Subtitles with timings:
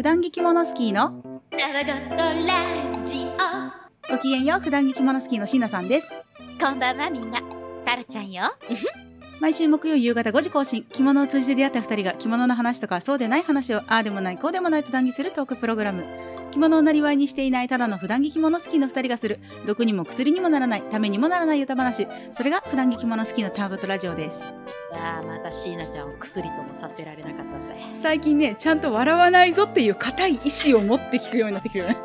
[0.00, 1.10] 普段着着物スキーの
[1.50, 3.26] ナワゴットラジ
[4.08, 4.10] オ。
[4.10, 6.14] ごきげんよう普段着着物スキーの椎名さんです。
[6.58, 7.42] こんばんはみんな。
[7.84, 8.44] タロちゃんよ。
[9.40, 10.84] 毎週木曜夕方5時更新。
[10.84, 16.06] 着物を通じて出会った2人が着物の話とかそうでない話をああでもないこうでもないと談義するトークプログラム
[16.50, 19.38] 着物をなりわいにしていないただの普段着着物好きの2人がする。
[19.66, 24.54] 毒にも薬にもならないためにもならない歌話それが普段着着物好きのターゴトラジオです。
[24.92, 27.74] ああまた椎名ちゃんを薬ともさせられなかったぜ。
[27.94, 31.96] 最近ねちゃんと笑わないぞっていう固い意志を持って聞くようになってきてるよね。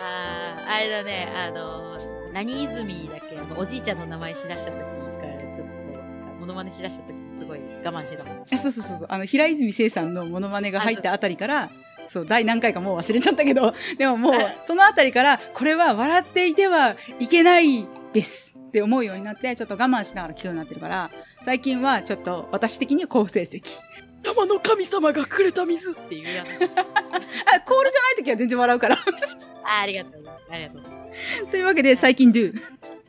[0.00, 1.98] あああれだねあの
[2.32, 4.86] 何泉だっけあのおじいちゃんの名前しだした時か
[5.26, 5.72] らちょっと
[6.40, 11.70] モノマネしだした時すごい我慢してたもんあそうそうそうそうあの平泉聖さんのモノマネが入ったあたりから
[12.08, 21.10] そう第何回かもう忘れちゃったけど でももうそのあたりからこれは笑っていてはいけないですって思うようになってちょっと我慢しながら聞くようになってるから
[21.44, 23.62] 最近はちょっと私的には好成績。
[24.24, 26.48] 山の神様がくれた水っていうやつ。
[26.54, 28.94] あコールじゃない時は全然笑うから。
[29.64, 30.44] あありがとうございます。
[30.52, 31.46] ありがとうございます。
[31.50, 32.52] というわけで最近 do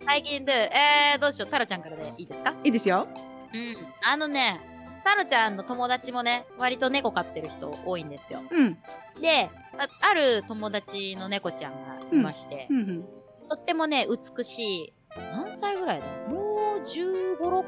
[0.06, 1.50] 最近でえー、どうしよう。
[1.52, 2.56] タロちゃんからでいいですか？
[2.64, 3.08] いいですよ。
[3.54, 3.76] うん。
[4.02, 4.60] あのね
[5.04, 8.42] タロちゃんの友達もね割と猫飼ってる人多いんですよ。
[8.50, 8.78] うん。
[9.22, 12.78] であある友達の猫ちゃんがいまして、うん。
[12.78, 13.06] うん
[13.50, 14.94] とってもね美しい
[15.34, 16.06] 何歳ぐらいだ？
[16.34, 17.66] もう1 5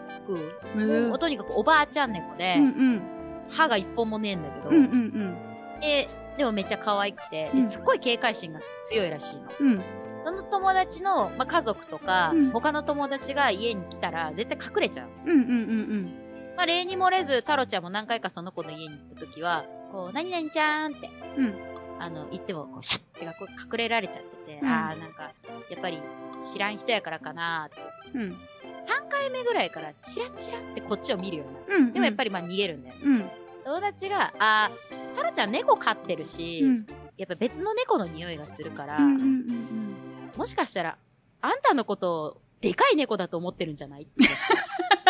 [0.75, 3.01] 6うんもうとにかくおばあちゃん猫で、うんうん。
[3.49, 5.37] 歯が一本もねえんだけど、うんうん
[5.81, 9.43] ででもめっちゃ可愛くて、すっごい警戒心が強いらしいの。
[9.59, 9.71] うん。
[9.73, 9.81] うん
[10.21, 12.51] その友達の、まあ、家族とか、うん。
[12.51, 15.09] 他の友達が家に来たら絶対隠れちゃう。
[15.23, 16.24] うんうんうん
[16.55, 21.55] まあ、例に漏れず、太郎ちゃんも何回かその子の家に行った時は、こう、何々ちゃんって、うん
[21.99, 25.23] あの、言っても、こう、シャッてこう隠れられちゃってて、うんああ、なんか、
[25.69, 26.01] やっぱり
[26.43, 27.81] 知らん人やからかなって。
[28.17, 28.35] うん
[28.75, 31.65] 3回目ぐらいからチラチラってこっちを見るようになる。
[31.77, 33.01] うんでもやっぱりまあ逃げるんだよね。
[33.03, 33.29] うん
[33.63, 34.71] 友達が、ああ、
[35.15, 39.95] 太郎ちゃん猫飼ってるし、うんやっぱ別の猫の匂いがするから、うんうんうん
[40.35, 40.97] もしかしたら、
[41.41, 44.11] あんたのことをでかい猫だと思ってるんじゃないって。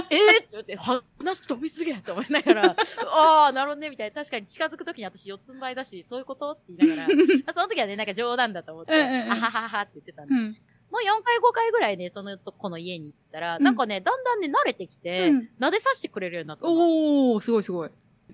[0.09, 2.75] えーって話飛びすぎやと思いながら、
[3.07, 4.15] ああ、なるほどね、みたいな。
[4.15, 10.43] 確かに近づくときに私四つん這いだし、そういうことって言いながら、あその時はね、なんか冗談だと思って、あはははって言ってたんで、うん。
[10.91, 13.07] もう4回5回ぐらいね、その子の家に。
[13.07, 13.63] 行ったら、うん。
[13.63, 15.49] なんかね、だんだんね、慣れてきて、うん。
[15.59, 16.71] 撫でさせてくれるようになったの。
[16.71, 17.89] おおすごいすごい。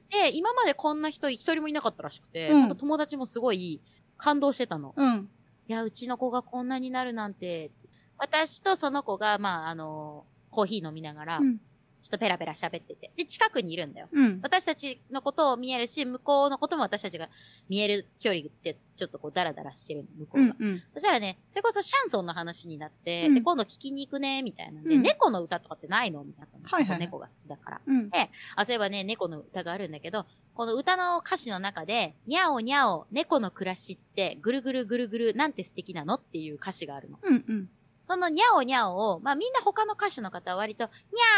[0.10, 2.76] で、今までこんな人一人もいなかったらしくて、うん。
[2.76, 3.82] 友達もすごい
[4.18, 4.94] 感動してたの。
[4.96, 5.30] うん。
[5.68, 7.72] いや、うちの子がこんなになるなんて。
[8.18, 11.58] 私とその子が、まあ、あの、コーヒー飲みながら、うん
[12.02, 13.12] ちょっとペラペラ喋ってて。
[13.16, 14.08] で、近くにいるんだよ。
[14.12, 17.30] うん私たちのことを見えるし、向こうのことも私たちが
[17.70, 20.56] 見える距離って、ちょっとこう、ダラダラしてるの、向こうが。
[20.60, 26.24] うんうんそしたらね、それこそシャンソンの話になって、うんで、今度聞きに行くね、みたいなんで、うん猫の歌とかってないの？
[26.24, 26.68] みたいな。
[26.68, 27.82] はいはいはい猫が好きだから。
[27.86, 28.10] うん
[28.56, 30.26] あ、そういえばね、猫の歌があるんだけど、
[30.56, 36.16] この歌の歌詞の中で、にゃおにゃお、猫の暮らしって、ぐるぐるぐるぐる、なんて素敵なの？
[36.16, 37.20] っていう歌詞があるの。
[37.22, 37.70] うんうん
[38.06, 40.92] そのにゃおにゃおを、まあみんな他の歌手の方は割と、に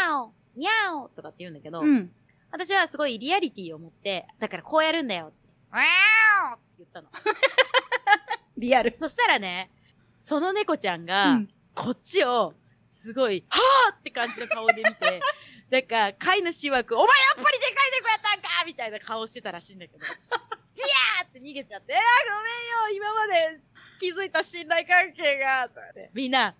[0.06, 2.10] ゃお、にゃおとかって言うんだけど、うん。
[2.50, 5.36] 私はすごいリアリティを持って、だからこうやるんだよって、
[5.72, 6.54] わーお！
[6.54, 7.08] って言ったの。
[8.56, 8.96] リアル。
[8.96, 9.70] そしたらね、
[10.18, 11.50] その猫ちゃんが、うん。
[11.74, 12.54] こっちを、
[12.86, 15.20] すごい、はぁって感じの顔で見て、
[15.70, 23.60] なんか、飼い主曰く、お前やっぱりでかい猫やったんかみたいな顔してたらしいんだけど、ピヤーって逃げちゃって、あーごめんよ今まで
[23.98, 26.54] 気づいた信頼関係が、ねみんな、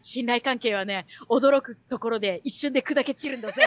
[0.00, 3.62] 信頼関係はね、驚くところで一瞬で砕け散るんだぜ。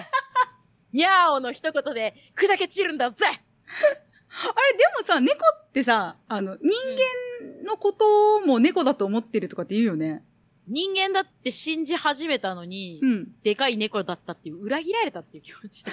[0.94, 6.69] にゃーおの一言で砕け散るんだぜあれでもさ猫ってさあの人
[7.59, 10.23] 間のことも猫だと思ってるとかって言うよね
[10.66, 15.91] 人間だって信じ始めたのに、うんでかい猫だったっていう、裏切られたっていう気持ちだ。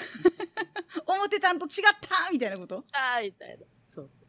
[1.07, 1.71] 思ってたんと違っ
[2.01, 2.85] たみたいなこと？
[2.93, 3.65] あーみたいな。
[3.93, 4.25] そうそ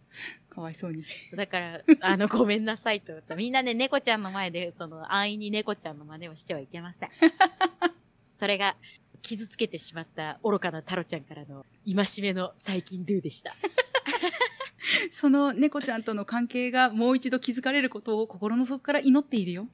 [0.55, 1.35] かわいそうにう。
[1.35, 3.35] だから、 あの、ごめんなさいと思った。
[3.35, 7.09] みんなね、猫ちゃんの前で、その、安易に猫ちゃんの真似をしてはいけません。
[8.33, 8.77] それが、
[9.21, 13.53] 傷つけてしまった愚かなタロちゃんからの、戒めの最近ドゥでした。
[15.11, 19.67] その猫ちゃんとの関係がもう一度気づかれることを心の底から祈っているよ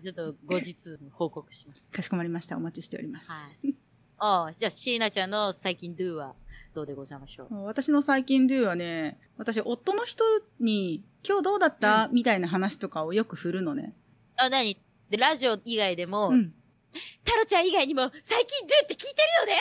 [0.00, 0.74] ちょっと、後日、
[1.10, 1.90] 報告します。
[1.90, 3.74] かしこまりましたお待ちしております、はい。
[4.18, 6.34] ああ、じゃあ、椎名ちゃんの最近ドゥは、
[6.74, 7.64] どうでございましょう？
[7.64, 10.24] 私の最近 do はね私夫の人
[10.60, 13.92] に今日どうだった、みたいな話とかをよく振るのね。
[14.36, 14.80] あ、なに？
[15.10, 16.52] で、ラジオ以外でも、うん
[17.24, 19.58] タロちゃん以外にも、最近ドゥって聞いてるよね。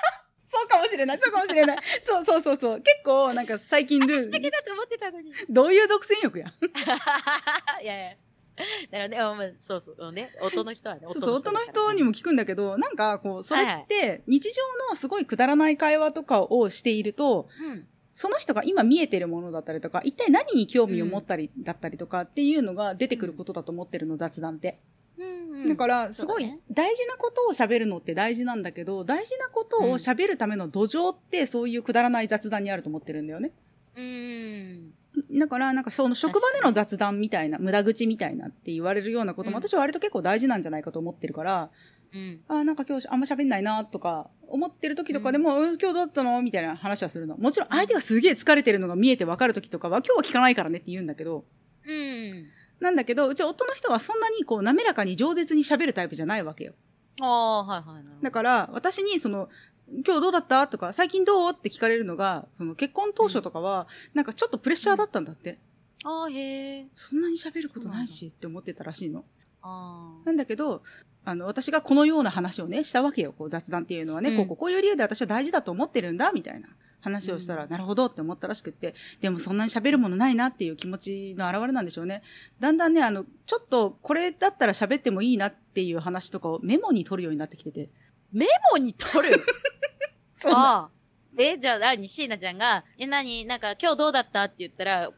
[0.38, 1.18] そうかもしれない。
[1.18, 1.78] そうかもしれない。
[2.02, 2.80] そうそうそうそう。
[2.80, 5.30] 結構なんか最近 do 私だけだと思ってたのに。
[5.30, 6.46] いどういう独占欲や
[7.82, 8.16] やいや。
[8.90, 12.10] だからね、そうそう、ね、音の人はね、そうそう、夫の人にも。
[12.10, 17.86] も聞くんだけど、なんかこう、それはいはいって、日常のすごいくだらない会話とかをしていると、うん。
[18.14, 24.78] その人が今見えてるものだったりとか、一体何に興味を持ったりだったりとかっていうのが出てくることだと思ってるの、雑談って。
[25.16, 33.52] うんだから、すごい大事なことを喋るのって大事なんだけど、大事なことを喋るための土壌ってそういうくだらない雑談にあると思ってるんだよね。
[33.94, 34.92] うん。
[35.38, 41.70] だから、なんかその職場での雑談みたいな、無駄口みたいなって言われるようなこともうん私は割と結構大事なんじゃないかと思ってるから、
[42.14, 42.40] うん。
[42.48, 47.36] あーなんか今日あんま喋んないなとか思ってる時とかでも、うん、今日どうだったのみたいな話はするの。
[47.36, 51.44] もちろん相手がすげえ疲れてるのが見えてわかる時とかは、今日は聞かないからねって言うんだけど、
[51.86, 52.46] うん。
[52.80, 56.74] なんだけど、うち夫の人はそんなにこう滑らかに饒舌に喋るタイプじゃないわけよ。
[57.20, 58.24] ああ、はいはい。
[58.24, 59.48] だから、私にその、
[59.92, 60.66] 今日どうだった？
[60.68, 61.50] とか、最近どう？
[61.52, 65.58] って聞かれるのが、その結婚当初とかは、なんかちょっとプレッシャーだったんだって。
[66.04, 66.86] ああ、へえ。
[66.96, 69.24] そんなに喋ることないしって思ってたらしいの。
[69.60, 70.26] ああ。
[70.26, 70.82] なんだけど、
[71.24, 73.32] あの、私がこのような話をね、したわけよ。
[73.36, 76.68] こう雑談っていうのはね、うんこうこうこういう理由で私は大事だと思ってるんだ、みたいな
[77.00, 82.22] 話をしたら、うんなるほどって思ったらしくって、でもそんなに喋るものないなっていう気持ちの表れなんでしょうね。
[82.58, 87.90] だんだんね、あの、ちょっとこれだったら喋ってもいいなっていう話とかをメモに取るようになってきてて。
[88.32, 89.44] メモに取る？
[90.34, 90.58] そんな。
[90.58, 90.90] ああ。
[91.38, 93.44] え、じゃあ何椎名ちゃんが、え、何？
[93.46, 94.42] なんか今日どうだった？
[94.44, 95.10] って言ったら、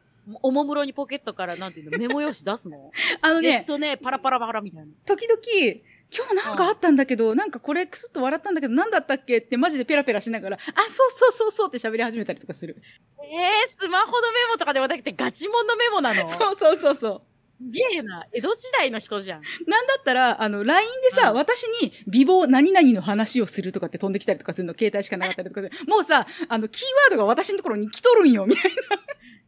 [0.42, 2.90] おもむろにポケットからなんていうの、メモ用紙出すの？
[3.20, 4.92] あのね、えっとね、パラパラパラみたいな。
[5.06, 5.40] 時々、
[6.16, 9.38] 今日なんかあったんだけど、なんかこれクスッと笑ったんだけど、なんだったっけ？
[9.38, 10.60] ってマジでペラペラしながら、あ、
[10.90, 12.76] そうそうそうそうって喋り始めたりとかする。
[13.22, 16.28] えー、スマホのメモとかではなくてガチモンのメモなの？
[16.28, 17.22] そうそうそうそう。
[17.64, 18.26] すげえな。
[18.32, 19.42] 江戸時代の人じゃん。
[19.66, 28.72] なんだったら、あの、LINE でさ、うん私に美貌何々の話をするとかって飛んできたりとかするの、携帯しかなかったりとかで、もうさ、あの、キーワードが私のところに来とるんよ、みたい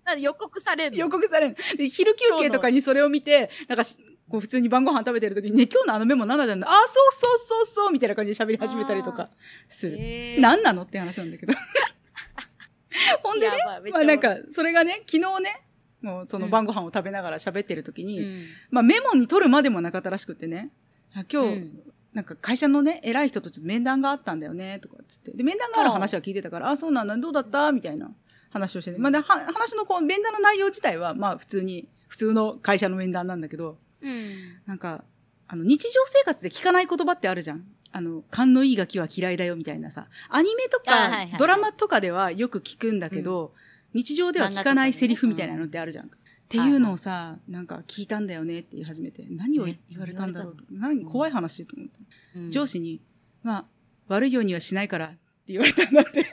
[0.05, 1.05] な予告されんなの？
[1.05, 1.57] 予告される。
[1.77, 3.99] で、昼休憩とかにそれを見て、なんかし、
[4.29, 6.67] こう普通に晩ご飯食べてる時にね、今日のあのメモ何だったんだ？
[6.69, 9.31] あ、そうそうそうそうみたいな感じで喋り始めたりとか
[9.69, 9.97] する。
[10.01, 11.53] えー何なのって話なんだけど。
[13.23, 15.66] ほんでね、やばいめっちゃまあなんか、それがね、昨日ね、
[16.07, 20.69] もうその晩ご飯を食べながら喋ってる時に、うんまあメモに取るまでもなかったらしくってね、
[21.15, 21.81] あ今日、うん
[22.15, 25.33] なんか会社のね、偉い人とちょっと面談があったんだよね、とかっつって。
[25.33, 27.73] で、面談がある話は聞いてたから、あ、そうなんだ、どうだった？
[27.73, 28.11] みたいな
[28.49, 28.99] 話をしてて。
[28.99, 34.31] まあ話のこう、面談の内容自体は、まあ普通に、普通の会社の面談なんだけど、うん。
[34.65, 35.05] なんか、
[35.47, 37.67] あの、日常生活で聞かない言葉ってあるじゃん。
[37.93, 40.07] あの、勘のいいガキは嫌いだよ、みたいなさ。
[40.31, 43.53] アニメとかドラマとかではよく聞くんだけど、
[43.97, 46.07] 日常では聞かないセリフみたいなのってあるじゃん。
[46.07, 46.09] っ
[46.49, 50.79] ていうのをさ、なんか聞いたんだよねって言い始めて、何をえ言われたんだろう言。
[50.79, 52.01] 何怖い話と思って。
[52.35, 53.01] うん上司に、
[53.43, 53.65] まあ、
[54.09, 56.27] 悪いようにはしないからって言われたんだって。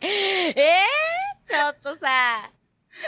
[0.00, 0.06] え
[0.52, 2.50] えー、ちょっとさ、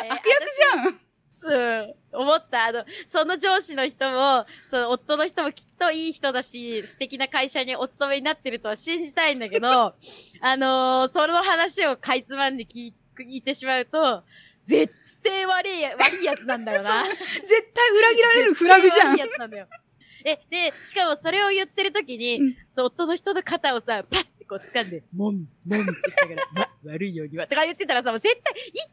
[0.03, 1.01] えー悪役じゃん
[1.41, 2.65] うん、思った。
[2.65, 9.95] あの、その上司の人も、その夫の人もきっといい人だし、素敵な会社にお勤めになってるとは信じたいんだけど、
[10.41, 14.23] あのーその話をかいつまんで聞い聞いてしまうと、
[14.65, 14.93] 絶
[15.23, 17.05] 対悪いや、悪いやつなんだよな。
[17.09, 19.67] 絶対裏切られるフラグじゃん悪いやつなんだよ。
[20.25, 28.37] え、で、しかもそれを言ってる時に、うんそう、夫の人の肩をさ、パッてこう掴んで、もん、もんってしながら、 ま、悪いようには、とか言ってたらさ、もう絶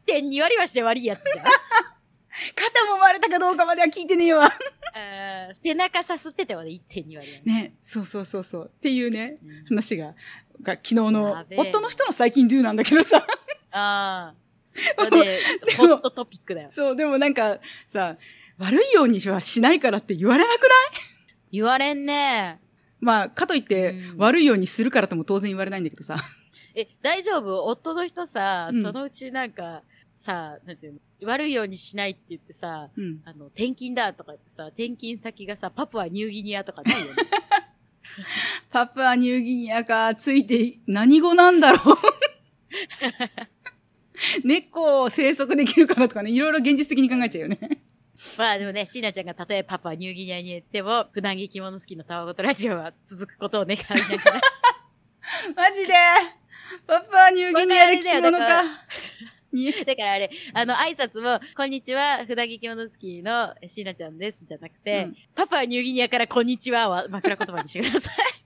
[0.06, 1.46] 対1.2割はして悪いやつじゃん。
[2.54, 4.44] 肩も割れたかどうかまでは聞いてねえわ。
[4.94, 7.42] あー背中さすっててもね、1.2割はね。
[7.44, 8.70] ね、そうそうそうそう。
[8.74, 10.14] っていうね、うん話が、
[10.62, 13.26] が昨日の夫の人の最近ドゥなんだけどさ。
[13.76, 15.10] ああ。
[15.10, 15.40] で、
[15.76, 16.68] ホットトピックだよ。
[16.70, 18.16] そう、でもなんかさ、
[18.58, 20.70] 悪いようにはしないからって言われなくない？
[21.52, 22.60] 言われんね。
[23.00, 26.16] まあ、かといって、うん悪いようにするからとも当然言われないんだけどさ。
[26.74, 27.64] え、大丈夫？
[27.64, 29.82] 夫の人さ、うんそのうちなんか、
[30.14, 30.98] さ、なんていうの？
[31.28, 33.20] 悪いようにしないって言ってさ、うん。
[33.24, 37.12] あの、転勤だとか言ってさ、転勤先がさ、パプアニューギニアとかないよね？
[38.70, 41.96] パプアニューギニアか、ついて、何語なんだろう？
[44.44, 47.58] 猫を生息できるかなとかね、いろいろ現実的に考えちゃうよね。
[48.38, 54.40] まあでもね、椎名ちゃんが例えばパプアニューギニアに行っても、普段着着物好きのたわごとラジオは続くことを願いながら。
[55.54, 55.94] マジで？
[56.86, 58.62] パプアニューギニアで着物か。
[59.52, 68.45] にだからあれ、あの、挨拶も、こんにちは、普段着着物好きの椎名ちゃんです、じゃなくて、うんパパはニューギニアからこんにちはは枕言葉にしてください。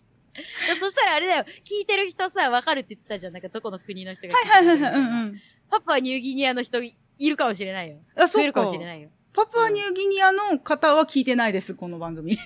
[0.78, 3.32] そしたらあれだよ、聞いてる人さ、わかるって言ってたじゃん。
[3.32, 4.78] なんかどこの国の人がはいはい。
[4.78, 5.00] はいはい。
[5.00, 5.40] うんうん。
[5.70, 7.98] パパはニューギニアの人いるかもしれないよ。
[8.16, 9.10] あ、そうか増えるかもしれないよ。
[9.32, 12.36] パプアニューギニアの方は聞いてないです、この番組。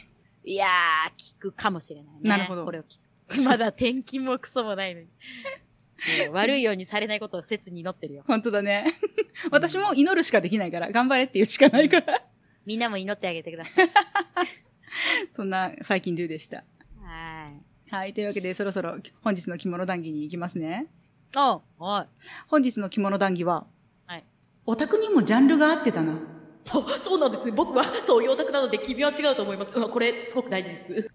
[0.45, 2.21] いやー、聞くかもしれないね。
[2.25, 3.43] なるほどこれを聞く。
[3.49, 5.07] まだ転勤もクソもないのに。
[6.33, 8.25] 悪いようにされないことを切に祈ってるよ。
[8.27, 8.93] 本当だね。
[9.51, 12.23] 私も祈るしかできないから、頑張れって言うしかないから。
[12.67, 13.89] みんなも祈ってあげてください。
[15.33, 16.59] そんな最近ドゥでした？
[16.59, 17.61] はーい。
[17.95, 18.13] はい。
[18.13, 20.89] というわけで、そろそろ本日の着物談義に行きますね。
[21.37, 22.09] あ、はい。
[22.49, 23.67] 本日の着物談義は、
[24.07, 24.25] はい。
[24.67, 26.15] オタクにもジャンルがあってたな。
[26.71, 27.53] あそうなんです。
[27.53, 29.73] 僕はそういうオタクなので君は違うと思います。
[29.75, 30.93] これすごく大事です。
[30.93, 31.09] オタク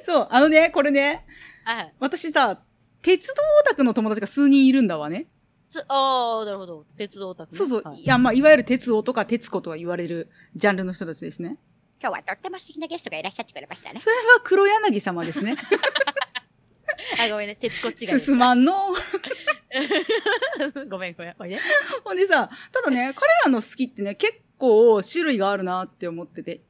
[0.00, 1.94] じそう、あのね、これね、ゃんはい。
[2.00, 2.62] 私さ、
[3.02, 5.26] 鉄道オタクの友達が数人いるんだわね。
[5.68, 6.86] つああ、なるほど。
[6.96, 7.82] 鉄道オタクね、そうそう。
[7.84, 11.58] はいいや、まあ、いわゆる鉄オとか鉄子とは言われるジャンルの人たちですね。
[12.02, 14.00] 今日はとっても素敵なゲストがいらっしゃってくれましたね。
[14.00, 15.54] それは黒柳様ですね。
[17.24, 17.54] あ、ごめんね。
[17.54, 18.18] 鉄子違いです。
[18.18, 18.74] 進まんの。
[20.90, 21.36] ごめんごめん。
[21.38, 21.60] おいで。
[22.02, 26.62] ほんでさ、ただね、彼らの好きってね、結構種類があるなって思ってて。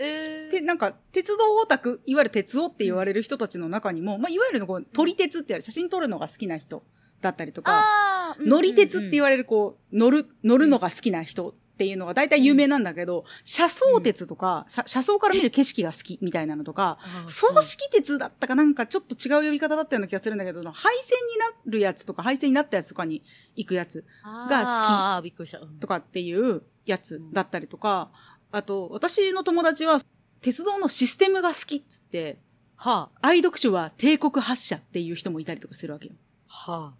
[0.00, 6.82] えで、なんか、鉄道オタク、いわゆる鉄オって言われる人たちの中にも、まあ、いわゆるのこう、撮り鉄ってやる、写真撮るのが好きな人
[7.20, 23.24] だったりとか、あー乗り鉄って言わわれる、こう、乗る、乗るのが好きな人っていうのが大体有名なんだけど、車窓鉄とか、さ車窓から見る景色が好きみたいなのとか、葬式鉄だったかなんかちょっと違う呼び方だったような気がするんだけど、廃線になるやつとか、廃線になったやつとかに
[23.56, 25.32] 行くやつが好き
[25.80, 28.10] とかっていうやつだったりとか、
[28.52, 30.00] あと、私の友達は、
[30.40, 32.38] 鉄道のシステムが好きっつって、
[32.76, 36.14] は愛読書は帝国発車っていう人もいたりとかするわけよ。
[36.52, 36.70] あ。
[36.70, 36.94] は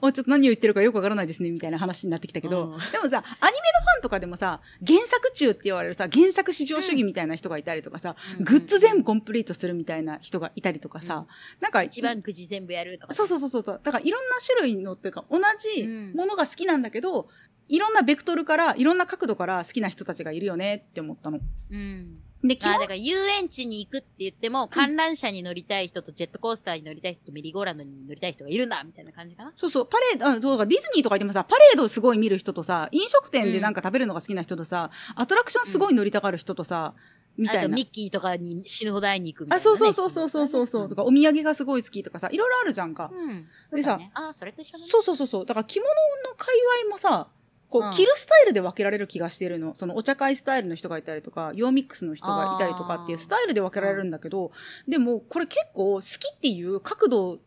[0.00, 11.26] お、ちょっと何を言ってるかよくわからないですね、みたいな話になってきたけど、うんでもさ、アニメのファンとかでもさ、原作中って言われるさ、原作至上主義みたいな人がいたりとかさ、うんグッズ全部コンプリートするみたいな人がいたりとかさ、
[11.60, 13.14] なんか、一番くじ全部やるとか。
[13.14, 13.64] そうそうそうそう。
[13.64, 17.28] だからいろんな種類のっていうか、同じうんものが好きなんだけど、
[17.68, 21.40] いろんなベクトルから、いろんな角度から好きな人たちがいるよねって思ったの。
[21.70, 22.14] うん。
[22.42, 29.52] で、基あ、本だから遊園地に行くって言っても、観覧車に乗りたい人とジェットコースターに乗りたい人とメリーゴーランドに乗りたい人がいるんだみたいな感じかな。
[29.56, 36.94] そうそう、パレード、あ、そうか、ディズニーとかでもさ、パレードをすごい見る人とさ、飲食店でなんか食べるのが好きな人とさ、アトラクションすごい乗りたがる人とさ、
[37.36, 37.86] みたいなあとミ。
[37.86, 39.76] ッキーとかに死ぬほど会いに行くみたいあ、な、ね。
[39.78, 43.10] そうそうそうそうそうそうそう、とか、お土産がすごい好きとかさ、いろいろあるじゃんか。
[43.12, 43.46] うん。
[43.74, 44.90] でさねあ、それと一緒だね。
[44.90, 45.46] そうそうそうそう。
[45.46, 45.94] だから着物の
[46.36, 46.48] 界
[46.82, 47.28] 隈もさ、
[47.72, 47.94] こう、うん。
[47.94, 49.74] 着るスタイルで分けられる気がしてるの。
[49.74, 54.52] そのお茶会スタイルの人がいたりとか、ヨーミックスの人がいたりとかっていうスタイルで分けられるんだけど、
[54.86, 57.40] でもこれ結構好きっていう角度、好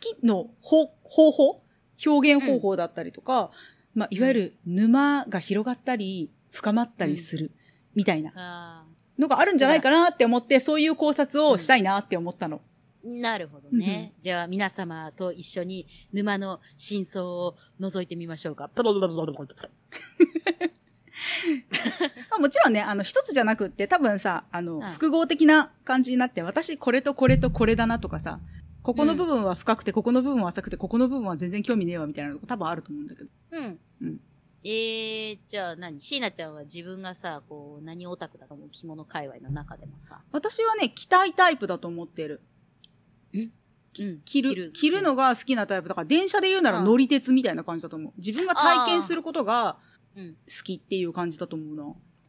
[0.00, 1.62] きの方方法
[2.06, 3.50] 表現方法だったりとか、
[3.94, 7.50] まあ、いわゆる沼が広がったり、深まったりする、
[7.94, 8.84] みたいなあ
[9.18, 12.60] のがあるんじゃないかなって思って、そういう考察をしたいなって思ったの。
[13.04, 14.14] ーなるほどね。
[14.22, 18.70] じゃあ皆様と一緒に沼の真相を覗いてみましょうか。
[18.74, 18.84] ま
[22.36, 28.40] あ、もちろんね、あの、一つじゃなくって、多分さ、あの、うん複合的な感じになって、私、これとこれとこれだなとかさ、
[28.82, 33.30] ここの部分は深くて、ここの部分は浅くて、ここの部分は全然興味ねえわ、みたいなのが多分あると思うんだけど。
[33.50, 33.80] うん。
[34.02, 34.20] うん
[34.66, 36.00] えー、じゃあ何？
[36.00, 38.70] 椎名ちゃんは自分がさ、こう、何オタクだと思う？
[38.70, 40.22] 着物界隈の中でもさ。
[40.32, 42.40] 私はね、着たいタイプだと思ってる。
[43.34, 43.52] うん。
[44.24, 48.12] 着る、着るのが好きなタイプだから、電車で言うならうん乗り鉄みたいな感じだと思う。
[48.16, 49.76] 自分が体験することが
[50.16, 50.34] うん。
[50.34, 51.76] 好きっていう感じだと思う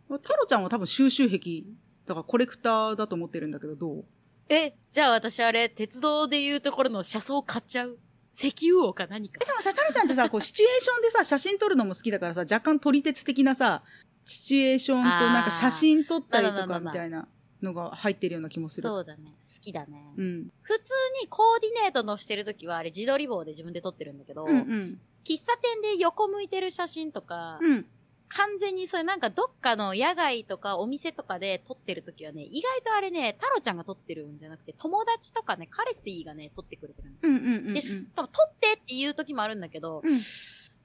[0.09, 0.17] な。
[0.17, 1.63] 太郎ちゃんは多分収集癖、
[2.05, 4.05] だからコレクターだと思ってるんだけど、どう？
[4.49, 7.97] え、じゃあ私あれ、鉄道でいうところの車窓買っちゃう？
[8.31, 9.39] 石油王か何か？
[9.41, 9.45] え。
[9.45, 13.81] でもさ、タロちゃんってさ、こう、シチュエーションでさ、 写真撮るのも好きだからさ、若干撮り鉄的なさ、
[14.25, 17.25] シチュエーションとなんか写真撮ったりとかみたいな
[17.65, 18.83] のが入ってるような気もする。
[18.83, 19.35] そうだね。
[19.41, 20.13] 好きだね。
[20.17, 20.47] うん。
[20.61, 24.99] 普通にコーディネートのしてるときはあれ自撮り棒で自分で撮ってるんだけど、うんうん。
[25.25, 27.85] 喫茶店で横向いてる写真とか、うん。
[28.27, 37.73] 完全にそれなんかどっかの野外とかお店とかで撮ってるときはね、意外とあれね、太郎ちゃんが撮ってるんじゃなくて、友達とかね、彼氏がね、撮ってくれてるんうんうんうん。
[37.73, 37.81] で、
[38.15, 40.19] 多分撮ってっていう時もあるんだけど、うん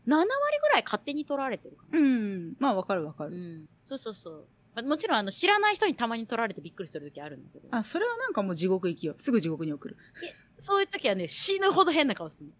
[0.06, 0.26] 7割
[0.62, 1.98] ぐらい勝手に撮られてるかな。
[1.98, 2.54] うん。
[2.58, 3.32] まあ、わかるわかる。
[3.32, 3.68] うん。
[3.86, 4.46] そうそうそう。
[4.82, 9.14] まあもちろんあの知らない人にたまに撮られてびっくりする時あるんだけど、あ、それはなんかもう地獄行きよ。
[9.18, 9.96] すぐ地獄に送る。
[10.58, 12.50] そういう時はね、死ぬほど変な顔する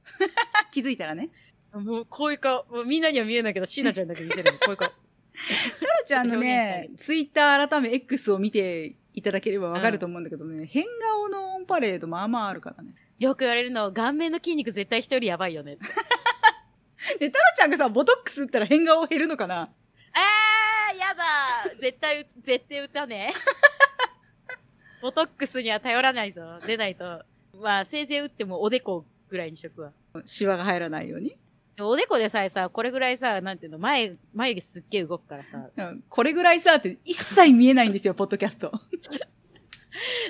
[0.54, 1.30] あ、 気づいたらね。
[1.72, 1.80] の。
[1.80, 4.58] もうこういう顔、もうみんなには見えないけど、椎名ちゃんだけ見せるの。
[4.58, 4.88] こういう顔。
[4.88, 12.94] タロちゃんのね、ツイッター改め X を見ていただければわかると思うんだけどね、変顔のオンパレードまあまああるからね。
[13.18, 15.84] よく言われるの、顔面の筋肉絶対人よりやばいよねって。
[17.18, 19.70] で、タロちゃんがさ、ボトックス打ったら変顔減るのかな
[21.14, 23.32] だ絶対う、絶対歌ね。
[25.02, 26.60] ボトックスには頼らないぞ。
[26.66, 27.24] 出ないと。
[27.54, 29.92] まあ、せいぜい打ってもおでこぐらいにしとくわ。
[30.26, 31.34] シワが入らないように？
[31.80, 35.70] おでこでさえさ、これぐらいさ、なんていうの、前、眉毛すっげえ動くからさ。
[35.74, 38.70] うんこれぐらいさ、って一切見えないんですよ、 ポッドキャスト。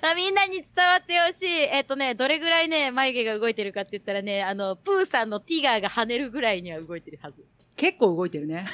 [0.03, 1.47] あみんなに伝わってほしい。
[1.49, 7.45] えっとね、どれぐらいね、眉毛が動いてるかって言ったらね、あの、プーさんのティガーが跳ねるぐらいには動いてるはず。
[7.77, 8.65] 結構動いてるね。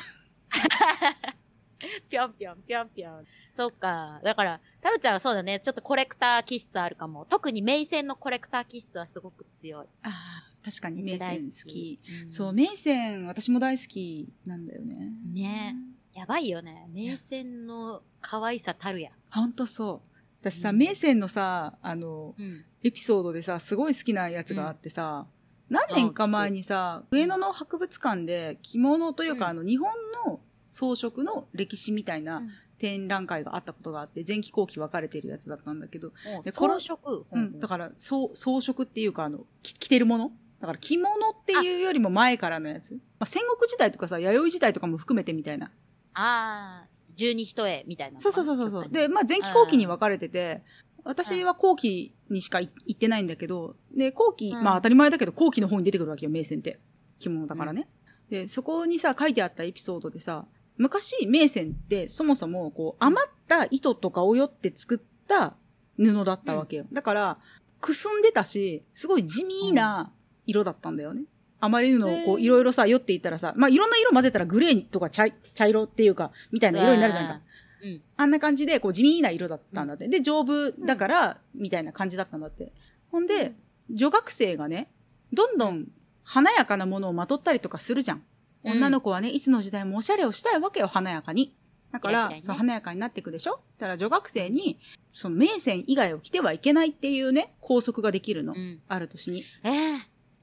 [2.08, 3.24] ぴょんぴょんぴょんぴょん。
[3.52, 4.20] そっか。
[4.22, 5.60] だから、タロちゃんはそうだね。
[5.60, 7.26] ちょっとコレクター気質あるかも。
[7.26, 9.86] 特にメイセンのコレクター気質はすごく強い。
[10.02, 12.00] ああ、確かに名大線好き。。
[12.22, 15.12] うんそう、名線、私も大好きなんだよね。
[15.32, 15.76] ね
[16.14, 16.88] やばいよね。
[16.92, 19.10] メイセンの可愛さたるや。
[19.30, 20.16] ほんとそう。
[20.40, 22.64] 私さ、うん名線のさ、あの、うん。
[22.82, 25.26] エピソードでさ、すごい好きなやつがあってさ、
[25.68, 29.90] 何年か前にさ、上野の博物館で着物というか、うんあの、日本
[30.26, 37.24] の装飾の歴史みたいなうん展覧会があったことがあって、前期後期分かれてるやつだったんだけど、装飾？
[37.32, 40.30] うん、だから、そう、装飾っていうか、あの、き着てるもの？
[40.60, 42.92] だから着物っていうよりも前からのやつ。
[42.92, 45.72] まあ、戦国時代とかさ、弥生時代とかも含めてみたいな。
[46.12, 48.20] ああ、十二一重みたいな。
[48.20, 50.62] そうそうそうそうで、まあ前期後期に分かれてて、
[51.02, 56.78] 私は後期にしかい行ってないんだけど、で、後期、うんまあ当たり前だけど後期の方に出てくるわけよ、名線って。
[57.18, 57.88] 着物だからね。
[58.28, 60.44] で、そこにさ、書いてあったエピソードでさ、
[60.78, 65.54] 昔、名線ってそもそも、こう、余った糸とかをよって作った
[65.98, 66.86] 布だったわけよ。
[66.92, 67.38] だから、
[67.80, 70.12] くすんでたし、すごい地味な
[70.46, 71.22] 色だったんだよね。
[71.60, 77.40] 余り布をこう、いろいろさ、よっていったらさ、まあいろんな色混ぜたらグレーとか茶い茶色っていうか、みたいな色になるじゃんか。
[77.82, 78.02] うん。
[78.16, 80.08] あんな感じで、こう、地味な色だったんだって。
[80.08, 82.72] で、丈夫だから、みたいな感じだったんだって。
[83.10, 83.54] ほんで、
[83.90, 84.90] 女学生がね、
[85.32, 85.86] どんどん
[86.24, 88.22] 華やかなものをまとったりとかするじゃん。
[88.66, 91.54] うん女の子はね、いつの時代もおしゃれをしたいわけよ、華やかに。
[91.92, 93.60] だから、ねそう華やかになっていくでしょ？
[93.78, 94.78] たら女学生に、
[95.12, 98.52] その名線以外を着てはいけないっていうね、拘束ができるの。
[98.54, 98.80] うん。
[98.88, 99.44] ある年に。
[99.62, 99.92] ええ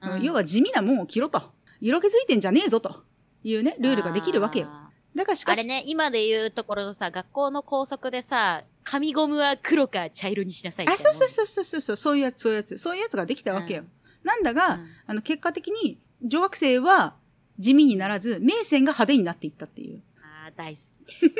[0.01, 1.41] うん要は地味なもんを着ろと。
[1.79, 3.03] 色気づいてんじゃねえぞと。
[3.43, 4.67] いうね、ルールができるわけよ。
[4.69, 13.83] あだからしかし、ーあれね、今で言うところのさ、学校の校則でさ、紙ゴムは黒か茶色にしなさいあ、そうそううそうそうそうそう、そういうやつ、そういうやつ、そういうやつができたわけよ。
[14.23, 17.15] なんだが、んあの、結果的に、女学生は
[17.59, 20.01] 地味にならず、名線が派手になっていったっていう。
[20.45, 21.33] あー大好き。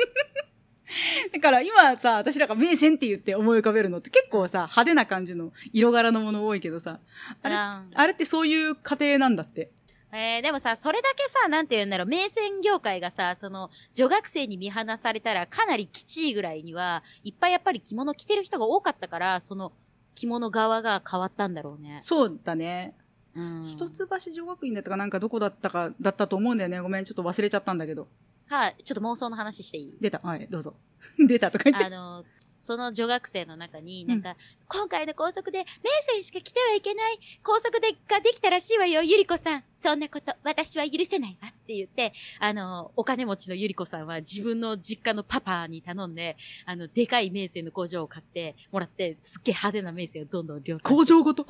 [1.32, 7.00] だから今さ、私らが名線って言って思い浮かべるのって結構さ、派手な感じの色柄のもの多いけどさ、
[7.42, 9.70] あれ、うんあれってそういう過程なんだって？
[10.16, 19.72] えー、でもさ、それだけさ、なんて言うんだろう、名船業界がさ、その、女学生に見放されたらかなりきちいぐらいには、いっぱいやっぱり着物着てる人が多かったから、その、
[20.14, 21.98] 着物側が変わったんだろうね。
[22.00, 22.94] そうだね。
[23.36, 23.64] うん。
[23.66, 26.80] 一橋女学院だったかなんかどこだったかだったと思うんだよね。
[26.80, 28.08] ごめん、ちょっと忘れちゃったんだけど。
[28.48, 29.94] か、ちょっと妄想の話していい？
[30.00, 30.20] 出た。
[30.22, 30.74] はい、どうぞ。
[31.18, 31.84] 出たとか言って。
[31.84, 32.24] あの、
[32.58, 34.36] その女学生の中に、うんなんか、
[34.68, 35.64] 今回の校則で、名
[36.12, 39.64] 船しか着てはいけない校則でができたらしいわよ、ゆりこさん。
[39.76, 51.46] そんなこと、私は許せないわって言って、あの、お金持ちのゆりこさんは自分の実家のパパに頼んで、あの、でかい名船の工場を買ってもらって、すっげえ派手な名船をどんどん量産工場ごと？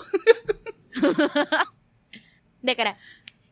[2.65, 2.97] だから、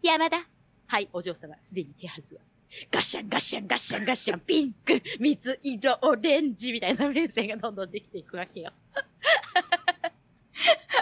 [0.03, 0.47] 山田。
[0.87, 2.43] はい、お嬢様、すでに手はずは。
[2.91, 8.73] ガッシャン、ガッシャン、ガッシャン、ガッシャン、ピンク、水色、オレンジみたいな名線がどんどんできていくわけよ。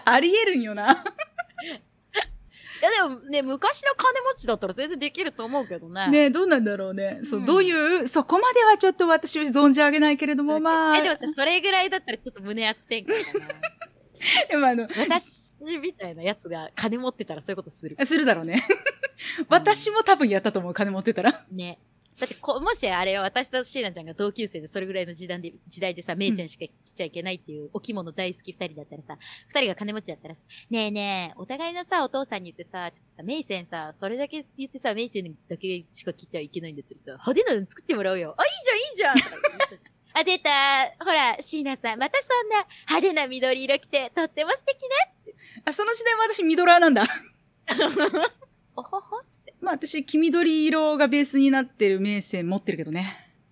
[0.04, 1.04] ありえるんよな。
[2.80, 6.08] いやでもね、昔の金持ちだったら全然できると思うけどね。
[6.08, 7.20] ねえどうなんだろうね。
[7.24, 10.98] そう、うんどういう、そこまではちょっと私を存じ上げないけれども、まあ。
[10.98, 13.46] え、でもさ、それぐらいだったらちょっと胸熱展開かな。
[14.48, 17.96] でもあの、私みたいなやつが金持ってたらそういうことする。
[18.04, 18.62] するだろうね。
[19.48, 21.44] 私も多分やったと思う、金持ってたら。
[21.50, 21.78] ね。
[22.18, 29.16] だってこ、もしあれは私と椎名ちゃんが同級生でそれぐらいの時代で、時代でさ、名線しか着ちゃいけないっていうお着物大好き二人だったらさ、
[29.48, 38.34] 二人が金持ちだったらさ、ねえねえ、お互いのさ、お父さんに言ってさ、ちょっとさ、名線さ、それだけ言ってさ、名線だけしか着てはいけないんだったらさ、派手なの作ってもらおうよ。
[38.36, 40.50] あ、いいじゃん、いいじゃんあ、出た。
[41.04, 44.76] ほら、椎名さん、またそんな派手な緑色着て、とっても素敵
[45.64, 47.04] あ、その時代は私ミドラーなんだ。
[47.04, 47.10] な。
[48.76, 49.16] おほほ。
[49.60, 53.06] まあ私、黄緑色がベースになってる名線持ってるけどね。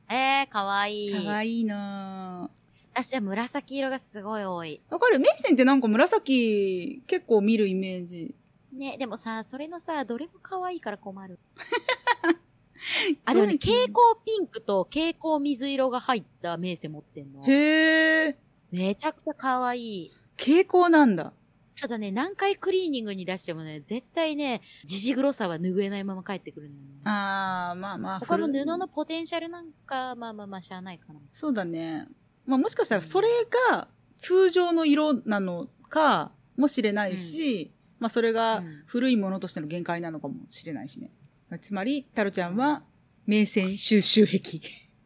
[0.08, 1.12] えー、かわいい。
[1.12, 2.58] かわいいなぁ。
[2.94, 4.80] 私は紫色がすごい多い。
[4.90, 5.18] わかる？
[5.20, 8.34] 名線ってなんか紫結構見るイメージ。
[8.72, 11.38] ね、でもさ、それのさ、どれも可愛いから困る。
[13.24, 17.44] あ、でもね、蛍光ピンクと蛍光水色が入ったメーセ持ってんの。
[17.44, 18.38] へえ。
[18.70, 20.12] めちゃくちゃ可愛い。
[20.36, 21.32] 傾向なんだ。
[21.80, 26.88] ただね、何回クリーニングに出してもね、絶対ね、ジジグロさは拭えないまま帰ってくるのよね。
[27.04, 28.20] あー、まあまあ。
[28.20, 31.20] 他の布のポテンシャルなんか、まあまあまあ、しゃあないかな。
[31.32, 32.08] そうだね。
[32.46, 33.28] まあもしかしたらそれ
[33.70, 41.10] が通常の色なのかもしれないし、まあそれがうん古いものとしての限界なのかもしれないしね。
[41.50, 42.82] まあつまり、タロちゃんは
[43.26, 44.60] 名線収集癖。